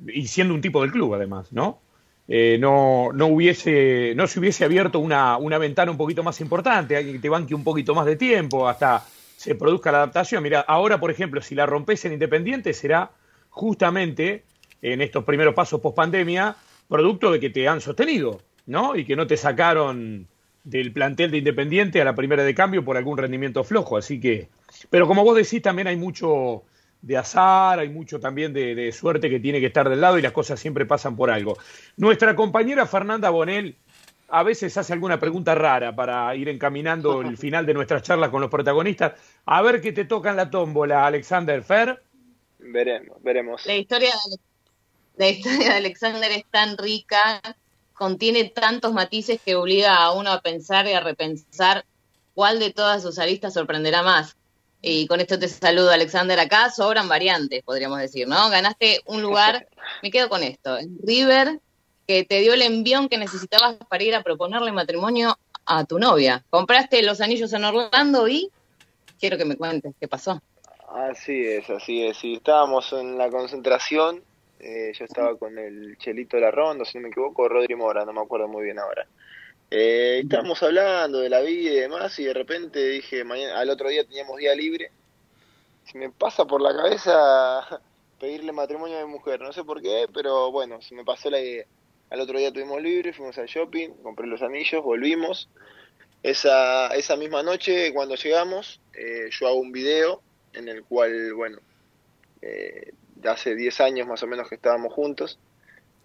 y 0.06 0.26
siendo 0.26 0.54
un 0.54 0.60
tipo 0.60 0.82
del 0.82 0.92
club 0.92 1.14
además, 1.14 1.52
¿no? 1.52 1.80
Eh, 2.28 2.58
no, 2.60 3.10
no, 3.12 3.26
hubiese, 3.26 4.12
no 4.14 4.28
se 4.28 4.38
hubiese 4.38 4.64
abierto 4.64 5.00
una, 5.00 5.36
una 5.36 5.58
ventana 5.58 5.90
un 5.90 5.96
poquito 5.96 6.22
más 6.22 6.40
importante, 6.40 6.96
alguien 6.96 7.16
que 7.16 7.22
te 7.22 7.28
banque 7.28 7.56
un 7.56 7.64
poquito 7.64 7.92
más 7.92 8.06
de 8.06 8.14
tiempo 8.14 8.68
hasta 8.68 9.04
se 9.40 9.54
produzca 9.54 9.90
la 9.90 9.98
adaptación. 9.98 10.42
Mira, 10.42 10.60
ahora, 10.60 11.00
por 11.00 11.10
ejemplo, 11.10 11.40
si 11.40 11.54
la 11.54 11.64
rompes 11.64 12.04
en 12.04 12.12
Independiente 12.12 12.74
será 12.74 13.10
justamente 13.48 14.44
en 14.82 15.00
estos 15.00 15.24
primeros 15.24 15.54
pasos 15.54 15.80
post 15.80 15.96
pandemia, 15.96 16.56
producto 16.86 17.32
de 17.32 17.40
que 17.40 17.48
te 17.48 17.66
han 17.66 17.80
sostenido, 17.80 18.42
¿no? 18.66 18.96
Y 18.96 19.06
que 19.06 19.16
no 19.16 19.26
te 19.26 19.38
sacaron 19.38 20.28
del 20.62 20.92
plantel 20.92 21.30
de 21.30 21.38
Independiente 21.38 22.02
a 22.02 22.04
la 22.04 22.14
primera 22.14 22.44
de 22.44 22.54
cambio 22.54 22.84
por 22.84 22.98
algún 22.98 23.16
rendimiento 23.16 23.64
flojo. 23.64 23.96
Así 23.96 24.20
que, 24.20 24.50
pero 24.90 25.06
como 25.06 25.24
vos 25.24 25.34
decís, 25.34 25.62
también 25.62 25.88
hay 25.88 25.96
mucho 25.96 26.64
de 27.00 27.16
azar, 27.16 27.78
hay 27.78 27.88
mucho 27.88 28.20
también 28.20 28.52
de, 28.52 28.92
suerte 28.92 29.30
que 29.30 29.40
tiene 29.40 29.58
que 29.58 29.68
estar 29.68 29.88
del 29.88 30.02
lado 30.02 30.18
y 30.18 30.22
las 30.22 30.32
cosas 30.32 30.60
siempre 30.60 30.84
pasan 30.84 31.16
por 31.16 31.30
algo. 31.30 31.56
Nuestra 31.96 32.36
compañera 32.36 32.84
Fernanda 32.84 33.30
Bonel 33.30 33.76
a 34.30 34.42
veces 34.42 34.76
hace 34.76 34.92
alguna 34.92 35.18
pregunta 35.18 35.54
rara 35.54 35.94
para 35.94 36.34
ir 36.36 36.48
encaminando 36.48 37.20
el 37.22 37.36
final 37.36 37.66
de 37.66 37.74
nuestras 37.74 38.02
charlas 38.02 38.30
con 38.30 38.40
los 38.40 38.50
protagonistas. 38.50 39.12
A 39.46 39.62
ver 39.62 39.80
qué 39.80 39.92
te 39.92 40.04
toca 40.04 40.30
en 40.30 40.36
la 40.36 40.50
tómbola, 40.50 41.06
Alexander 41.06 41.62
Fer. 41.62 42.02
Veremos, 42.58 43.22
veremos. 43.22 43.66
La 43.66 43.74
historia 43.74 44.12
la 45.16 45.28
historia 45.28 45.70
de 45.70 45.74
Alexander 45.74 46.30
es 46.30 46.44
tan 46.50 46.78
rica 46.78 47.42
contiene 48.00 48.44
tantos 48.44 48.94
matices 48.94 49.38
que 49.44 49.54
obliga 49.54 49.94
a 49.94 50.12
uno 50.12 50.32
a 50.32 50.40
pensar 50.40 50.86
y 50.86 50.94
a 50.94 51.00
repensar 51.00 51.84
cuál 52.32 52.58
de 52.58 52.72
todas 52.72 53.02
sus 53.02 53.18
aristas 53.18 53.52
sorprenderá 53.52 54.02
más. 54.02 54.38
Y 54.80 55.06
con 55.06 55.20
esto 55.20 55.38
te 55.38 55.46
saludo, 55.48 55.90
Alexander. 55.90 56.40
Acá 56.40 56.70
sobran 56.70 57.10
variantes, 57.10 57.62
podríamos 57.62 57.98
decir, 57.98 58.26
¿no? 58.26 58.48
Ganaste 58.48 59.02
un 59.04 59.20
lugar, 59.20 59.68
me 60.02 60.10
quedo 60.10 60.30
con 60.30 60.42
esto, 60.42 60.78
River, 61.02 61.60
que 62.10 62.24
te 62.24 62.40
dio 62.40 62.54
el 62.54 62.62
envión 62.62 63.08
que 63.08 63.18
necesitabas 63.18 63.76
para 63.88 64.02
ir 64.02 64.16
a 64.16 64.24
proponerle 64.24 64.72
matrimonio 64.72 65.38
a 65.64 65.84
tu 65.84 66.00
novia. 66.00 66.42
Compraste 66.50 67.00
los 67.04 67.20
anillos 67.20 67.52
en 67.52 67.64
Orlando 67.64 68.26
y 68.26 68.50
quiero 69.20 69.38
que 69.38 69.44
me 69.44 69.56
cuentes 69.56 69.94
qué 70.00 70.08
pasó. 70.08 70.42
Así 70.88 71.46
es, 71.46 71.70
así 71.70 72.04
es. 72.04 72.24
Y 72.24 72.34
estábamos 72.34 72.92
en 72.92 73.16
la 73.16 73.30
concentración 73.30 74.24
eh, 74.58 74.92
yo 74.92 75.04
estaba 75.04 75.36
con 75.38 75.56
el 75.56 75.96
Chelito 75.98 76.36
de 76.36 76.42
la 76.42 76.50
Ronda, 76.50 76.84
si 76.84 76.98
no 76.98 77.02
me 77.02 77.08
equivoco, 77.10 77.48
Rodri 77.48 77.76
Mora, 77.76 78.04
no 78.04 78.12
me 78.12 78.20
acuerdo 78.20 78.48
muy 78.48 78.64
bien 78.64 78.80
ahora. 78.80 79.06
Eh, 79.70 80.20
estábamos 80.24 80.60
hablando 80.64 81.20
de 81.20 81.30
la 81.30 81.40
vida 81.40 81.70
y 81.70 81.76
demás, 81.76 82.18
y 82.18 82.24
de 82.24 82.34
repente 82.34 82.84
dije, 82.88 83.22
mañana, 83.22 83.60
al 83.60 83.70
otro 83.70 83.88
día 83.88 84.04
teníamos 84.04 84.36
día 84.36 84.52
libre. 84.54 84.90
Se 85.84 85.96
me 85.96 86.10
pasa 86.10 86.44
por 86.44 86.60
la 86.60 86.74
cabeza 86.74 87.80
pedirle 88.18 88.50
matrimonio 88.50 88.98
a 88.98 89.06
mi 89.06 89.12
mujer, 89.12 89.40
no 89.40 89.52
sé 89.52 89.62
por 89.62 89.80
qué, 89.80 90.06
pero 90.12 90.50
bueno, 90.50 90.82
se 90.82 90.96
me 90.96 91.04
pasó 91.04 91.30
la 91.30 91.40
idea. 91.40 91.64
Al 92.10 92.20
otro 92.20 92.38
día 92.38 92.52
tuvimos 92.52 92.82
libre, 92.82 93.12
fuimos 93.12 93.38
al 93.38 93.46
shopping, 93.46 93.90
compré 94.02 94.26
los 94.26 94.42
anillos, 94.42 94.82
volvimos. 94.82 95.48
Esa, 96.24 96.88
esa 96.88 97.16
misma 97.16 97.44
noche, 97.44 97.94
cuando 97.94 98.16
llegamos, 98.16 98.80
eh, 98.94 99.28
yo 99.30 99.46
hago 99.46 99.60
un 99.60 99.70
video 99.70 100.20
en 100.52 100.68
el 100.68 100.82
cual, 100.82 101.32
bueno, 101.34 101.58
eh, 102.42 102.92
hace 103.24 103.54
10 103.54 103.80
años 103.80 104.08
más 104.08 104.22
o 104.24 104.26
menos 104.26 104.48
que 104.48 104.56
estábamos 104.56 104.92
juntos, 104.92 105.38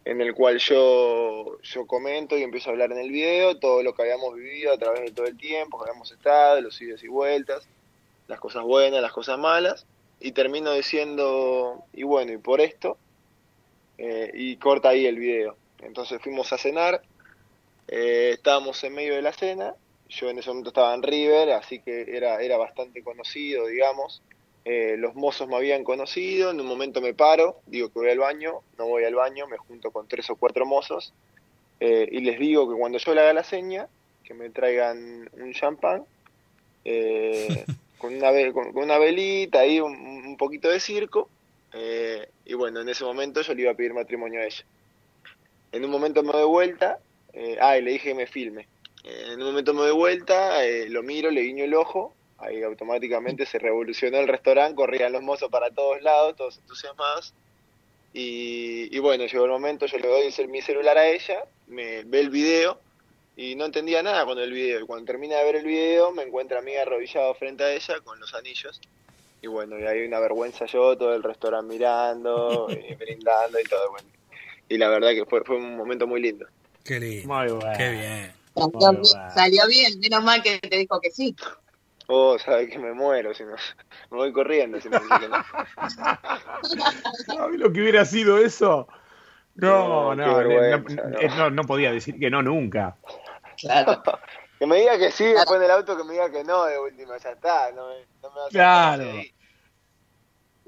en 0.06 0.22
el 0.22 0.36
cual 0.36 0.60
yo, 0.60 1.60
yo 1.63 1.88
comento 1.88 2.38
y 2.38 2.44
empiezo 2.44 2.70
a 2.70 2.74
hablar 2.74 2.91
en 2.91 3.00
el 3.00 3.10
video 3.10 3.58
todo 3.58 3.82
lo 3.82 3.96
que 3.96 4.04
habíamos 4.04 4.36
vivido 4.36 4.72
a 4.72 4.78
través 4.78 5.02
de 5.02 5.12
todo 5.12 5.26
el 5.26 5.38
tiempo, 5.38 5.80
que 5.80 5.89
habíamos 5.89 6.12
estado, 6.12 6.62
los 6.62 6.80
idas 6.80 7.04
y 7.04 7.08
vueltas, 7.08 7.68
las 8.28 8.39
cosas 8.39 8.63
buenas, 8.63 9.02
las 9.02 9.12
cosas 9.12 9.39
malas, 9.39 9.88
y 10.20 10.34
termino 10.34 10.72
diciendo, 10.74 11.84
y 11.94 12.04
bueno, 12.04 12.32
y 12.32 12.38
por 12.38 12.62
esto, 12.62 13.00
eh, 13.98 14.30
y 14.36 14.58
corta 14.58 14.89
ahí 14.89 15.08
el 15.08 15.18
video. 15.18 15.58
Entonces 15.82 16.22
fuimos 16.22 16.52
a 16.54 16.58
cenar, 16.58 17.02
eh, 17.88 18.32
estábamos 18.34 18.84
en 18.84 18.94
medio 18.94 19.16
de 19.16 19.22
la 19.22 19.34
cena, 19.34 19.76
yo 20.10 20.30
en 20.30 20.40
ese 20.40 20.50
momento 20.50 20.70
estaba 20.70 20.94
en 20.94 21.04
River, 21.04 21.52
así 21.52 21.80
que 21.80 22.06
era, 22.16 22.42
era 22.42 22.58
bastante 22.58 23.04
conocido, 23.04 23.68
digamos, 23.68 24.22
eh, 24.68 24.96
los 24.98 25.14
mozos 25.14 25.48
me 25.48 25.56
habían 25.56 25.84
conocido, 25.84 26.50
en 26.50 26.60
un 26.60 26.66
momento 26.66 27.00
me 27.00 27.14
paro, 27.14 27.60
digo 27.68 27.90
que 27.90 28.00
voy 28.00 28.10
al 28.10 28.18
baño, 28.18 28.62
no 28.80 28.88
voy 28.88 29.04
al 29.04 29.14
baño, 29.14 29.46
me 29.46 29.58
junto 29.58 29.92
con 29.92 30.08
tres 30.08 30.28
o 30.32 30.36
cuatro 30.36 30.66
mozos 30.66 31.14
eh, 31.80 32.10
y 32.12 32.22
les 32.22 32.40
digo 32.40 32.68
que 32.68 32.76
cuando 32.76 32.98
yo 32.98 33.14
le 33.14 33.22
haga 33.22 33.34
la 33.34 33.44
seña, 33.44 33.88
que 34.24 34.34
me 34.34 34.50
traigan 34.50 35.30
un 35.34 35.54
champán 35.54 36.06
eh, 36.84 37.64
con, 38.00 38.16
una, 38.16 38.32
con, 38.54 38.76
una 38.76 38.98
velita 38.98 39.68
y 39.68 39.80
un, 39.80 40.36
poquito 40.36 40.70
de 40.70 40.80
circo 40.80 41.30
y 42.46 42.54
bueno, 42.54 42.82
en 42.82 42.90
ese 42.90 43.04
momento 43.04 43.42
yo 43.42 43.54
le 43.54 43.64
iba 43.64 43.72
a 43.72 43.76
pedir 43.76 43.94
matrimonio 43.94 44.40
a 44.40 44.46
ella. 44.46 44.66
En 45.76 45.86
un 45.86 45.92
momento 45.92 46.24
me 46.24 46.32
doy 46.32 46.48
vuelta, 46.48 47.00
ah, 47.62 47.78
y 47.78 47.82
le 47.82 47.92
dije 47.92 48.10
que 48.10 48.16
me 48.16 48.28
filme. 48.28 48.68
en 49.04 49.40
un 49.42 49.48
momento 49.48 49.74
me 49.74 49.82
doy 49.82 49.92
vuelta, 49.92 50.60
lo 50.88 51.04
miro, 51.04 51.30
le 51.30 51.42
guiño 51.42 51.66
el 51.66 51.76
ojo 51.76 52.14
ahí 52.38 52.64
automáticamente 52.64 53.46
se 53.46 53.60
revolucionó 53.60 54.18
el 54.20 54.28
restaurante, 54.28 54.76
corrían 54.76 55.12
los 55.12 55.22
mozos 55.22 55.50
para 55.50 55.72
todos 55.72 56.02
lados, 56.02 56.36
todos 56.36 56.58
entusiasmados. 56.58 57.34
Y, 58.14 58.96
y 58.96 59.00
bueno, 59.00 59.26
llegó 59.26 59.46
el 59.46 59.52
momento, 59.52 59.86
yo 59.86 59.98
le 59.98 60.08
doy 60.08 60.48
mi 60.48 60.62
celular 60.62 60.98
a 60.98 61.08
ella, 61.08 61.44
me 61.68 62.04
ve 62.04 62.22
el 62.22 62.30
video 62.30 62.80
y 63.36 63.56
no 63.56 63.66
entendía 63.66 64.02
nada 64.04 64.26
con 64.26 64.40
el 64.40 64.52
video. 64.52 64.80
Y 64.82 64.86
cuando 64.86 65.06
termina 65.06 65.38
de 65.38 65.46
ver 65.46 65.56
el 65.58 65.66
video, 65.66 66.12
me 66.12 66.24
encuentra 66.24 66.60
a 66.60 66.62
mí 66.62 66.76
arrodillado 66.76 67.34
frente 67.36 67.64
a 67.64 67.74
ella 67.74 68.00
con 68.04 68.20
los 68.20 68.34
anillos. 68.34 68.80
Y 69.42 69.48
bueno, 69.48 69.78
y 69.78 69.84
hay 69.84 70.06
una 70.06 70.20
vergüenza 70.20 70.66
yo, 70.66 70.98
todo 70.98 71.14
el 71.14 71.24
restaurante 71.24 71.74
mirando, 71.74 72.68
y 72.70 72.96
brindando 72.96 73.60
y 73.60 73.64
todo. 73.64 73.92
Bueno. 73.92 74.08
Y 74.69 74.78
la 74.78 74.89
verdad 74.89 75.12
que 75.12 75.25
fue, 75.25 75.43
fue 75.43 75.58
un 75.58 75.78
momento 75.78 76.08
muy 76.08 76.21
lindo. 76.21 76.47
Qué 76.84 76.99
lindo. 76.99 77.34
Muy 77.34 77.47
bueno. 77.47 77.78
Qué 77.78 77.91
bien. 77.91 78.34
Salió, 79.34 79.67
bien, 79.67 79.99
menos 79.99 80.23
mal 80.23 80.41
que 80.41 80.60
te 80.60 80.78
dijo 80.78 80.99
que 81.01 81.12
sí. 81.12 81.36
Oh, 82.08 82.38
sabes 82.38 82.69
que 82.69 82.78
me 82.78 82.93
muero, 82.93 83.34
si 83.34 83.43
no, 83.43 83.56
me 84.12 84.17
voy 84.17 84.32
corriendo 84.32 84.80
si 84.80 84.89
me 84.89 84.97
que 84.97 85.28
no. 85.28 85.43
¿Sabes 87.25 87.60
lo 87.60 87.73
que 87.73 87.82
hubiera 87.82 88.06
sido 88.06 88.38
eso? 88.38 88.88
No, 89.56 90.13
no, 90.15 90.43
no, 90.43 91.49
no, 91.49 91.63
podía 91.63 91.91
decir 91.91 92.19
que 92.19 92.30
no 92.30 92.41
nunca. 92.41 92.97
Claro. 93.58 94.04
que 94.60 94.67
me 94.67 94.78
diga 94.78 94.97
que 94.97 95.12
sí 95.12 95.25
después 95.25 95.60
del 95.60 95.71
auto, 95.71 95.97
que 95.97 96.04
me 96.04 96.13
diga 96.13 96.30
que 96.30 96.43
no 96.43 96.65
de 96.65 96.78
última, 96.78 97.17
ya 97.17 97.32
está. 97.32 97.71
No 97.71 97.88
me, 97.88 97.95
no 98.21 98.30
me 98.32 98.49
claro. 98.51 99.06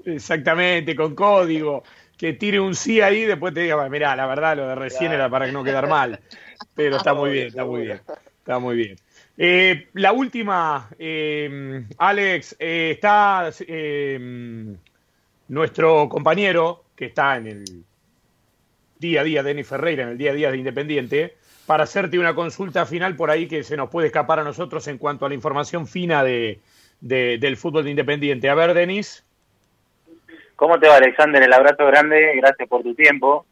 Exactamente, 0.04 0.96
con 0.96 1.14
código. 1.14 1.82
Que 2.18 2.34
tire 2.34 2.60
un 2.60 2.74
sí 2.74 3.00
ahí, 3.00 3.24
después 3.24 3.54
te 3.54 3.60
diga, 3.60 3.88
mirá, 3.88 4.14
la 4.16 4.26
verdad, 4.26 4.56
lo 4.56 4.68
de 4.68 4.74
recién 4.74 5.12
era 5.12 5.30
para 5.30 5.50
no 5.50 5.64
quedar 5.64 5.88
mal. 5.88 6.20
Pero 6.74 6.96
está 6.96 7.14
muy 7.14 7.30
bien, 7.30 7.46
está 7.46 7.64
muy 7.64 7.82
bien. 7.82 8.00
Está 8.40 8.58
muy 8.58 8.76
bien. 8.76 8.96
Eh, 9.40 9.86
la 9.92 10.12
última, 10.12 10.88
eh, 10.98 11.84
Alex, 11.96 12.56
eh, 12.58 12.90
está 12.94 13.50
nuestro 15.46 16.08
compañero 16.08 16.84
que 16.96 17.04
está 17.04 17.36
en 17.36 17.46
el 17.46 17.64
día 18.98 19.20
a 19.20 19.24
día, 19.24 19.42
Denis 19.44 19.68
Ferreira, 19.68 20.02
en 20.02 20.08
el 20.08 20.18
día 20.18 20.32
a 20.32 20.34
día 20.34 20.50
de 20.50 20.58
Independiente, 20.58 21.36
para 21.66 21.84
hacerte 21.84 22.18
una 22.18 22.34
consulta 22.34 22.84
final 22.84 23.14
por 23.14 23.30
ahí 23.30 23.46
que 23.46 23.62
se 23.62 23.76
nos 23.76 23.90
puede 23.90 24.08
escapar 24.08 24.40
a 24.40 24.44
nosotros 24.44 24.88
en 24.88 24.98
cuanto 24.98 25.24
a 25.24 25.28
la 25.28 25.36
información 25.36 25.86
fina 25.86 26.24
de, 26.24 26.60
del 27.00 27.56
fútbol 27.56 27.84
de 27.84 27.90
Independiente. 27.90 28.48
A 28.50 28.56
ver, 28.56 28.74
Denis. 28.74 29.24
¿Cómo 30.58 30.80
te 30.80 30.88
va, 30.88 30.96
Alexander? 30.96 31.40
El 31.40 31.52
abrazo 31.52 31.86
grande, 31.86 32.32
gracias 32.34 32.68
por 32.68 32.82
tu 32.82 32.92
tiempo. 32.92 33.46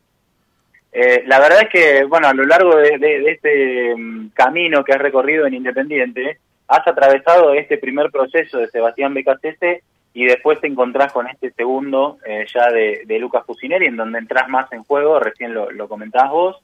Eh, 0.91 1.23
la 1.27 1.39
verdad 1.39 1.61
es 1.63 1.69
que, 1.69 2.03
bueno, 2.03 2.27
a 2.27 2.35
lo 2.35 2.45
largo 2.45 2.75
de, 2.75 3.31
este 3.31 3.95
mm, 3.95 4.31
camino 4.31 4.83
que 4.83 4.93
has 4.93 5.01
recorrido 5.01 5.47
en 5.47 5.55
Independiente, 5.55 6.39
has 6.67 6.85
atravesado 6.85 7.55
este 7.55 7.79
primer 7.79 8.11
proceso 8.11 8.59
de 8.59 8.67
Sebastián 8.67 9.15
Becasese 9.15 9.85
y 10.15 10.25
después 10.25 10.61
te 10.61 10.67
encontrás 10.67 11.13
con 11.13 11.29
este 11.29 11.53
segundo 11.53 12.19
eh, 12.27 12.45
ya 12.53 12.73
de, 12.73 13.19
Lucas 13.21 13.47
Fusineri, 13.47 13.87
en 13.87 13.97
donde 13.97 14.19
entras 14.19 14.49
más 14.49 14.73
en 14.73 14.83
juego, 14.83 15.21
recién 15.21 15.55
lo, 15.55 15.71
lo 15.71 15.87
comentabas 15.87 16.33
vos. 16.33 16.57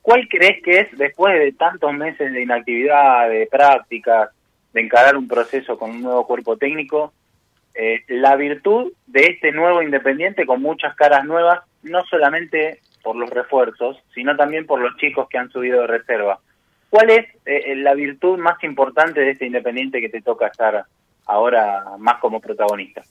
¿Cuál 0.00 0.26
crees 0.26 0.62
que 0.62 0.80
es, 0.80 0.96
después 0.96 1.38
de 1.38 1.52
tantos 1.52 1.92
meses 1.92 2.32
de 2.32 2.40
inactividad, 2.40 3.28
de 3.28 3.46
prácticas, 3.46 4.30
de 4.72 4.80
encarar 4.80 5.18
un 5.18 5.28
proceso 5.28 5.78
con 5.78 5.90
un 5.90 6.00
nuevo 6.00 6.26
cuerpo 6.26 6.56
técnico, 6.56 7.12
eh, 7.74 8.04
la 8.08 8.36
virtud 8.36 8.92
de 9.06 9.22
este 9.22 9.52
nuevo 9.52 9.82
Independiente 9.82 10.46
con 10.46 10.60
muchas 10.60 10.94
caras 10.96 11.24
nuevas, 11.24 11.60
no 11.82 12.04
solamente 12.04 12.80
por 13.02 13.16
los 13.16 13.30
refuerzos, 13.30 13.98
sino 14.14 14.36
también 14.36 14.66
por 14.66 14.80
los 14.80 14.96
chicos 14.96 15.28
que 15.28 15.38
han 15.38 15.50
subido 15.50 15.80
de 15.82 15.86
reserva. 15.86 16.40
¿Cuál 16.90 17.10
es 17.10 17.26
eh, 17.46 17.74
la 17.76 17.94
virtud 17.94 18.38
más 18.38 18.62
importante 18.62 19.20
de 19.20 19.30
este 19.30 19.46
Independiente 19.46 20.00
que 20.00 20.10
te 20.10 20.20
toca 20.20 20.48
estar 20.48 20.84
ahora 21.26 21.96
más 21.98 22.18
como 22.20 22.40
protagonista? 22.40 23.02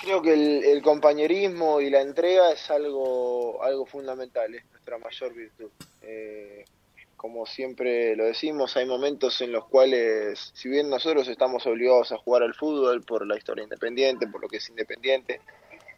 Creo 0.00 0.20
que 0.22 0.72
el, 0.72 0.82
compañerismo 0.82 1.80
y 1.80 1.88
la 1.88 2.00
entrega 2.00 2.52
es 2.52 2.70
algo, 2.70 3.62
algo 3.62 3.86
fundamental, 3.86 4.54
es 4.54 4.64
nuestra 4.70 4.98
mayor 4.98 5.34
virtud. 5.34 5.70
Eh, 6.02 6.64
como 7.24 7.46
siempre 7.46 8.14
lo 8.16 8.26
decimos, 8.26 8.76
hay 8.76 8.84
momentos 8.84 9.40
en 9.40 9.50
los 9.50 9.64
cuales, 9.64 10.52
si 10.52 10.68
bien 10.68 10.90
nosotros 10.90 11.26
estamos 11.26 11.66
obligados 11.66 12.12
a 12.12 12.18
jugar 12.18 12.42
al 12.42 12.52
fútbol 12.52 13.02
por 13.02 13.26
la 13.26 13.38
historia 13.38 13.64
independiente, 13.64 14.26
por 14.26 14.42
lo 14.42 14.48
que 14.48 14.58
es 14.58 14.68
independiente, 14.68 15.40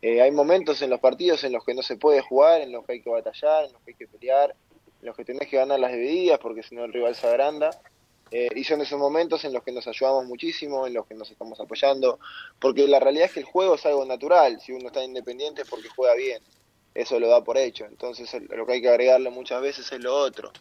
eh, 0.02 0.22
hay 0.22 0.30
momentos 0.30 0.82
en 0.82 0.90
los 0.90 1.00
partidos 1.00 1.42
en 1.42 1.50
los 1.50 1.64
que 1.64 1.74
no 1.74 1.82
se 1.82 1.96
puede 1.96 2.20
jugar, 2.20 2.60
en 2.60 2.70
los 2.70 2.86
que 2.86 2.92
hay 2.92 3.02
que 3.02 3.10
batallar, 3.10 3.64
en 3.64 3.72
los 3.72 3.82
que 3.82 3.90
hay 3.90 3.94
que 3.96 4.06
pelear, 4.06 4.54
en 5.00 5.06
los 5.06 5.16
que 5.16 5.24
tenés 5.24 5.48
que 5.48 5.56
ganar 5.56 5.80
las 5.80 5.90
divididas 5.90 6.38
porque 6.38 6.62
si 6.62 6.76
no 6.76 6.84
el 6.84 6.92
rival 6.92 7.16
se 7.16 7.26
agranda. 7.26 7.70
Eh, 8.30 8.48
y 8.54 8.62
son 8.62 8.80
esos 8.82 9.00
momentos 9.00 9.44
en 9.44 9.52
los 9.52 9.64
que 9.64 9.72
nos 9.72 9.88
ayudamos 9.88 10.26
muchísimo, 10.26 10.86
en 10.86 10.94
los 10.94 11.08
que 11.08 11.16
nos 11.16 11.28
estamos 11.28 11.58
apoyando, 11.58 12.20
porque 12.60 12.86
la 12.86 13.00
realidad 13.00 13.24
es 13.24 13.32
que 13.32 13.40
el 13.40 13.46
juego 13.46 13.74
es 13.74 13.84
algo 13.84 14.04
natural, 14.04 14.60
si 14.60 14.70
uno 14.70 14.86
está 14.86 15.02
independiente 15.02 15.62
es 15.62 15.68
porque 15.68 15.88
juega 15.88 16.14
bien, 16.14 16.40
eso 16.94 17.18
lo 17.18 17.26
da 17.26 17.42
por 17.42 17.58
hecho, 17.58 17.84
entonces 17.84 18.32
lo 18.48 18.64
que 18.64 18.74
hay 18.74 18.80
que 18.80 18.90
agregarle 18.90 19.30
muchas 19.30 19.60
veces 19.60 19.90
es 19.90 20.00
lo 20.00 20.14
otro, 20.14 20.52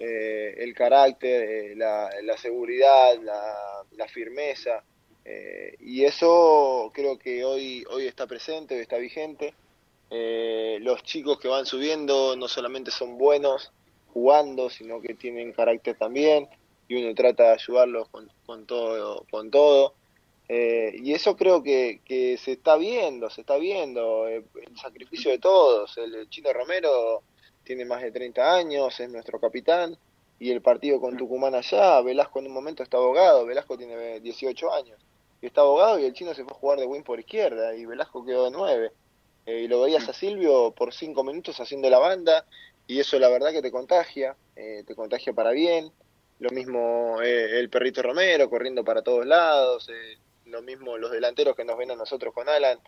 eh, 0.00 0.54
el 0.58 0.74
carácter, 0.74 1.72
eh, 1.72 1.74
la, 1.74 2.36
seguridad, 2.36 3.18
la, 3.20 4.08
firmeza. 4.08 4.84
Eh, 5.24 5.76
y 5.80 6.04
eso 6.04 6.90
creo 6.94 7.18
que 7.18 7.44
hoy, 7.44 7.84
hoy 7.90 8.06
está 8.06 8.28
presente, 8.28 8.76
hoy 8.76 8.82
está 8.82 8.96
vigente. 8.96 9.54
los 10.80 11.02
chicos 11.02 11.40
que 11.40 11.48
van 11.48 11.66
subiendo 11.66 12.36
no 12.36 12.46
solamente 12.46 12.92
son 12.92 13.18
buenos 13.18 13.72
jugando, 14.14 14.70
sino 14.70 15.00
que 15.00 15.14
tienen 15.14 15.52
carácter 15.52 15.96
también 15.98 16.48
y 16.88 16.94
uno 17.02 17.14
trata 17.14 17.42
de 17.44 17.50
ayudarlos 17.54 18.08
con, 18.08 18.30
con 18.46 18.66
todo. 18.66 19.26
Con 19.30 19.50
todo. 19.50 19.94
y 20.48 21.12
eso 21.12 21.36
creo 21.36 21.62
que, 21.62 22.00
que, 22.04 22.38
se 22.38 22.52
está 22.52 22.76
viendo, 22.76 23.28
se 23.30 23.40
está 23.40 23.56
viendo, 23.56 24.28
el 24.28 24.44
sacrificio 24.80 25.32
de 25.32 25.38
todos. 25.40 25.98
el 25.98 26.28
Chino 26.30 26.52
Romero 26.52 27.24
tiene 27.68 27.84
más 27.84 28.00
de 28.00 28.10
30 28.10 28.54
años, 28.54 28.98
es 28.98 29.10
nuestro 29.10 29.38
capitán, 29.38 29.94
y 30.38 30.50
el 30.50 30.62
partido 30.62 31.00
con 31.00 31.18
Tucumán 31.18 31.54
allá, 31.54 32.00
Velasco 32.00 32.38
en 32.38 32.46
un 32.46 32.54
momento 32.54 32.82
está 32.82 32.96
abogado, 32.96 33.44
Velasco 33.44 33.76
tiene 33.76 34.20
18 34.20 34.72
años, 34.72 34.98
y 35.42 35.46
está 35.46 35.60
abogado 35.60 35.98
y 35.98 36.06
el 36.06 36.14
chino 36.14 36.32
se 36.32 36.44
fue 36.44 36.54
a 36.54 36.58
jugar 36.58 36.78
de 36.78 36.86
win 36.86 37.02
por 37.02 37.20
izquierda, 37.20 37.76
y 37.76 37.84
Velasco 37.84 38.24
quedó 38.24 38.46
de 38.46 38.52
9. 38.52 38.92
Eh, 39.44 39.60
y 39.64 39.68
lo 39.68 39.82
veías 39.82 40.08
a 40.08 40.14
Silvio 40.14 40.72
por 40.72 40.94
5 40.94 41.22
minutos 41.22 41.60
haciendo 41.60 41.90
la 41.90 41.98
banda, 41.98 42.46
y 42.86 43.00
eso 43.00 43.18
la 43.18 43.28
verdad 43.28 43.52
que 43.52 43.60
te 43.60 43.70
contagia, 43.70 44.34
eh, 44.56 44.82
te 44.86 44.94
contagia 44.94 45.34
para 45.34 45.50
bien. 45.50 45.92
Lo 46.38 46.48
mismo 46.48 47.20
eh, 47.20 47.58
el 47.58 47.68
perrito 47.68 48.00
Romero 48.00 48.48
corriendo 48.48 48.82
para 48.82 49.02
todos 49.02 49.26
lados, 49.26 49.90
lo 50.46 50.62
mismo 50.62 50.96
los 50.96 51.10
delanteros 51.10 51.54
que 51.54 51.66
nos 51.66 51.76
ven 51.76 51.90
a 51.90 51.96
nosotros 51.96 52.32
con 52.32 52.48
Alan, 52.48 52.78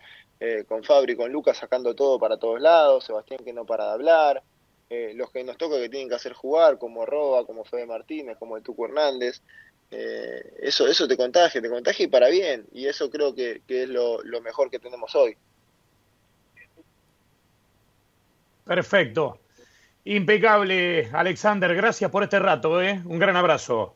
con 0.66 0.84
Fabri, 0.84 1.16
con 1.16 1.30
Lucas 1.30 1.58
sacando 1.58 1.94
todo 1.94 2.18
para 2.18 2.38
todos 2.38 2.62
lados, 2.62 3.04
Sebastián 3.04 3.44
que 3.44 3.52
no 3.52 3.66
para 3.66 3.84
de 3.84 3.92
hablar. 3.92 4.42
Eh, 4.90 5.12
los 5.14 5.30
que 5.30 5.44
nos 5.44 5.56
toca 5.56 5.78
que 5.78 5.88
tienen 5.88 6.08
que 6.08 6.16
hacer 6.16 6.32
jugar, 6.32 6.76
como 6.76 7.06
Roba, 7.06 7.46
como 7.46 7.64
Fede 7.64 7.86
Martínez, 7.86 8.36
como 8.38 8.56
el 8.56 8.64
Tuco 8.64 8.86
Hernández, 8.86 9.40
eh, 9.92 10.54
eso, 10.62 10.88
eso 10.88 11.06
te 11.06 11.16
contagia, 11.16 11.62
te 11.62 11.70
contagia 11.70 12.04
y 12.04 12.08
para 12.08 12.28
bien, 12.28 12.66
y 12.72 12.86
eso 12.86 13.08
creo 13.08 13.32
que, 13.32 13.62
es 13.68 13.88
lo, 13.88 14.20
mejor 14.42 14.68
que 14.68 14.80
tenemos 14.80 15.14
hoy. 15.14 15.36
Perfecto. 18.64 19.38
Impecable, 20.04 21.08
Alexander. 21.12 21.72
Gracias 21.74 22.10
por 22.10 22.24
este 22.24 22.40
rato. 22.40 22.82
¿eh? 22.82 23.00
Un 23.04 23.18
gran 23.18 23.36
abrazo. 23.36 23.94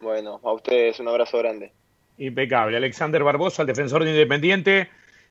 Bueno, 0.00 0.40
a 0.44 0.52
ustedes 0.52 1.00
un 1.00 1.08
abrazo 1.08 1.38
grande. 1.38 1.72
Impecable. 2.18 2.76
Alexander 2.76 3.22
Barbosa, 3.24 3.62
el 3.62 3.68
defensor 3.68 4.04
de 4.04 4.10
Independiente. 4.10 4.90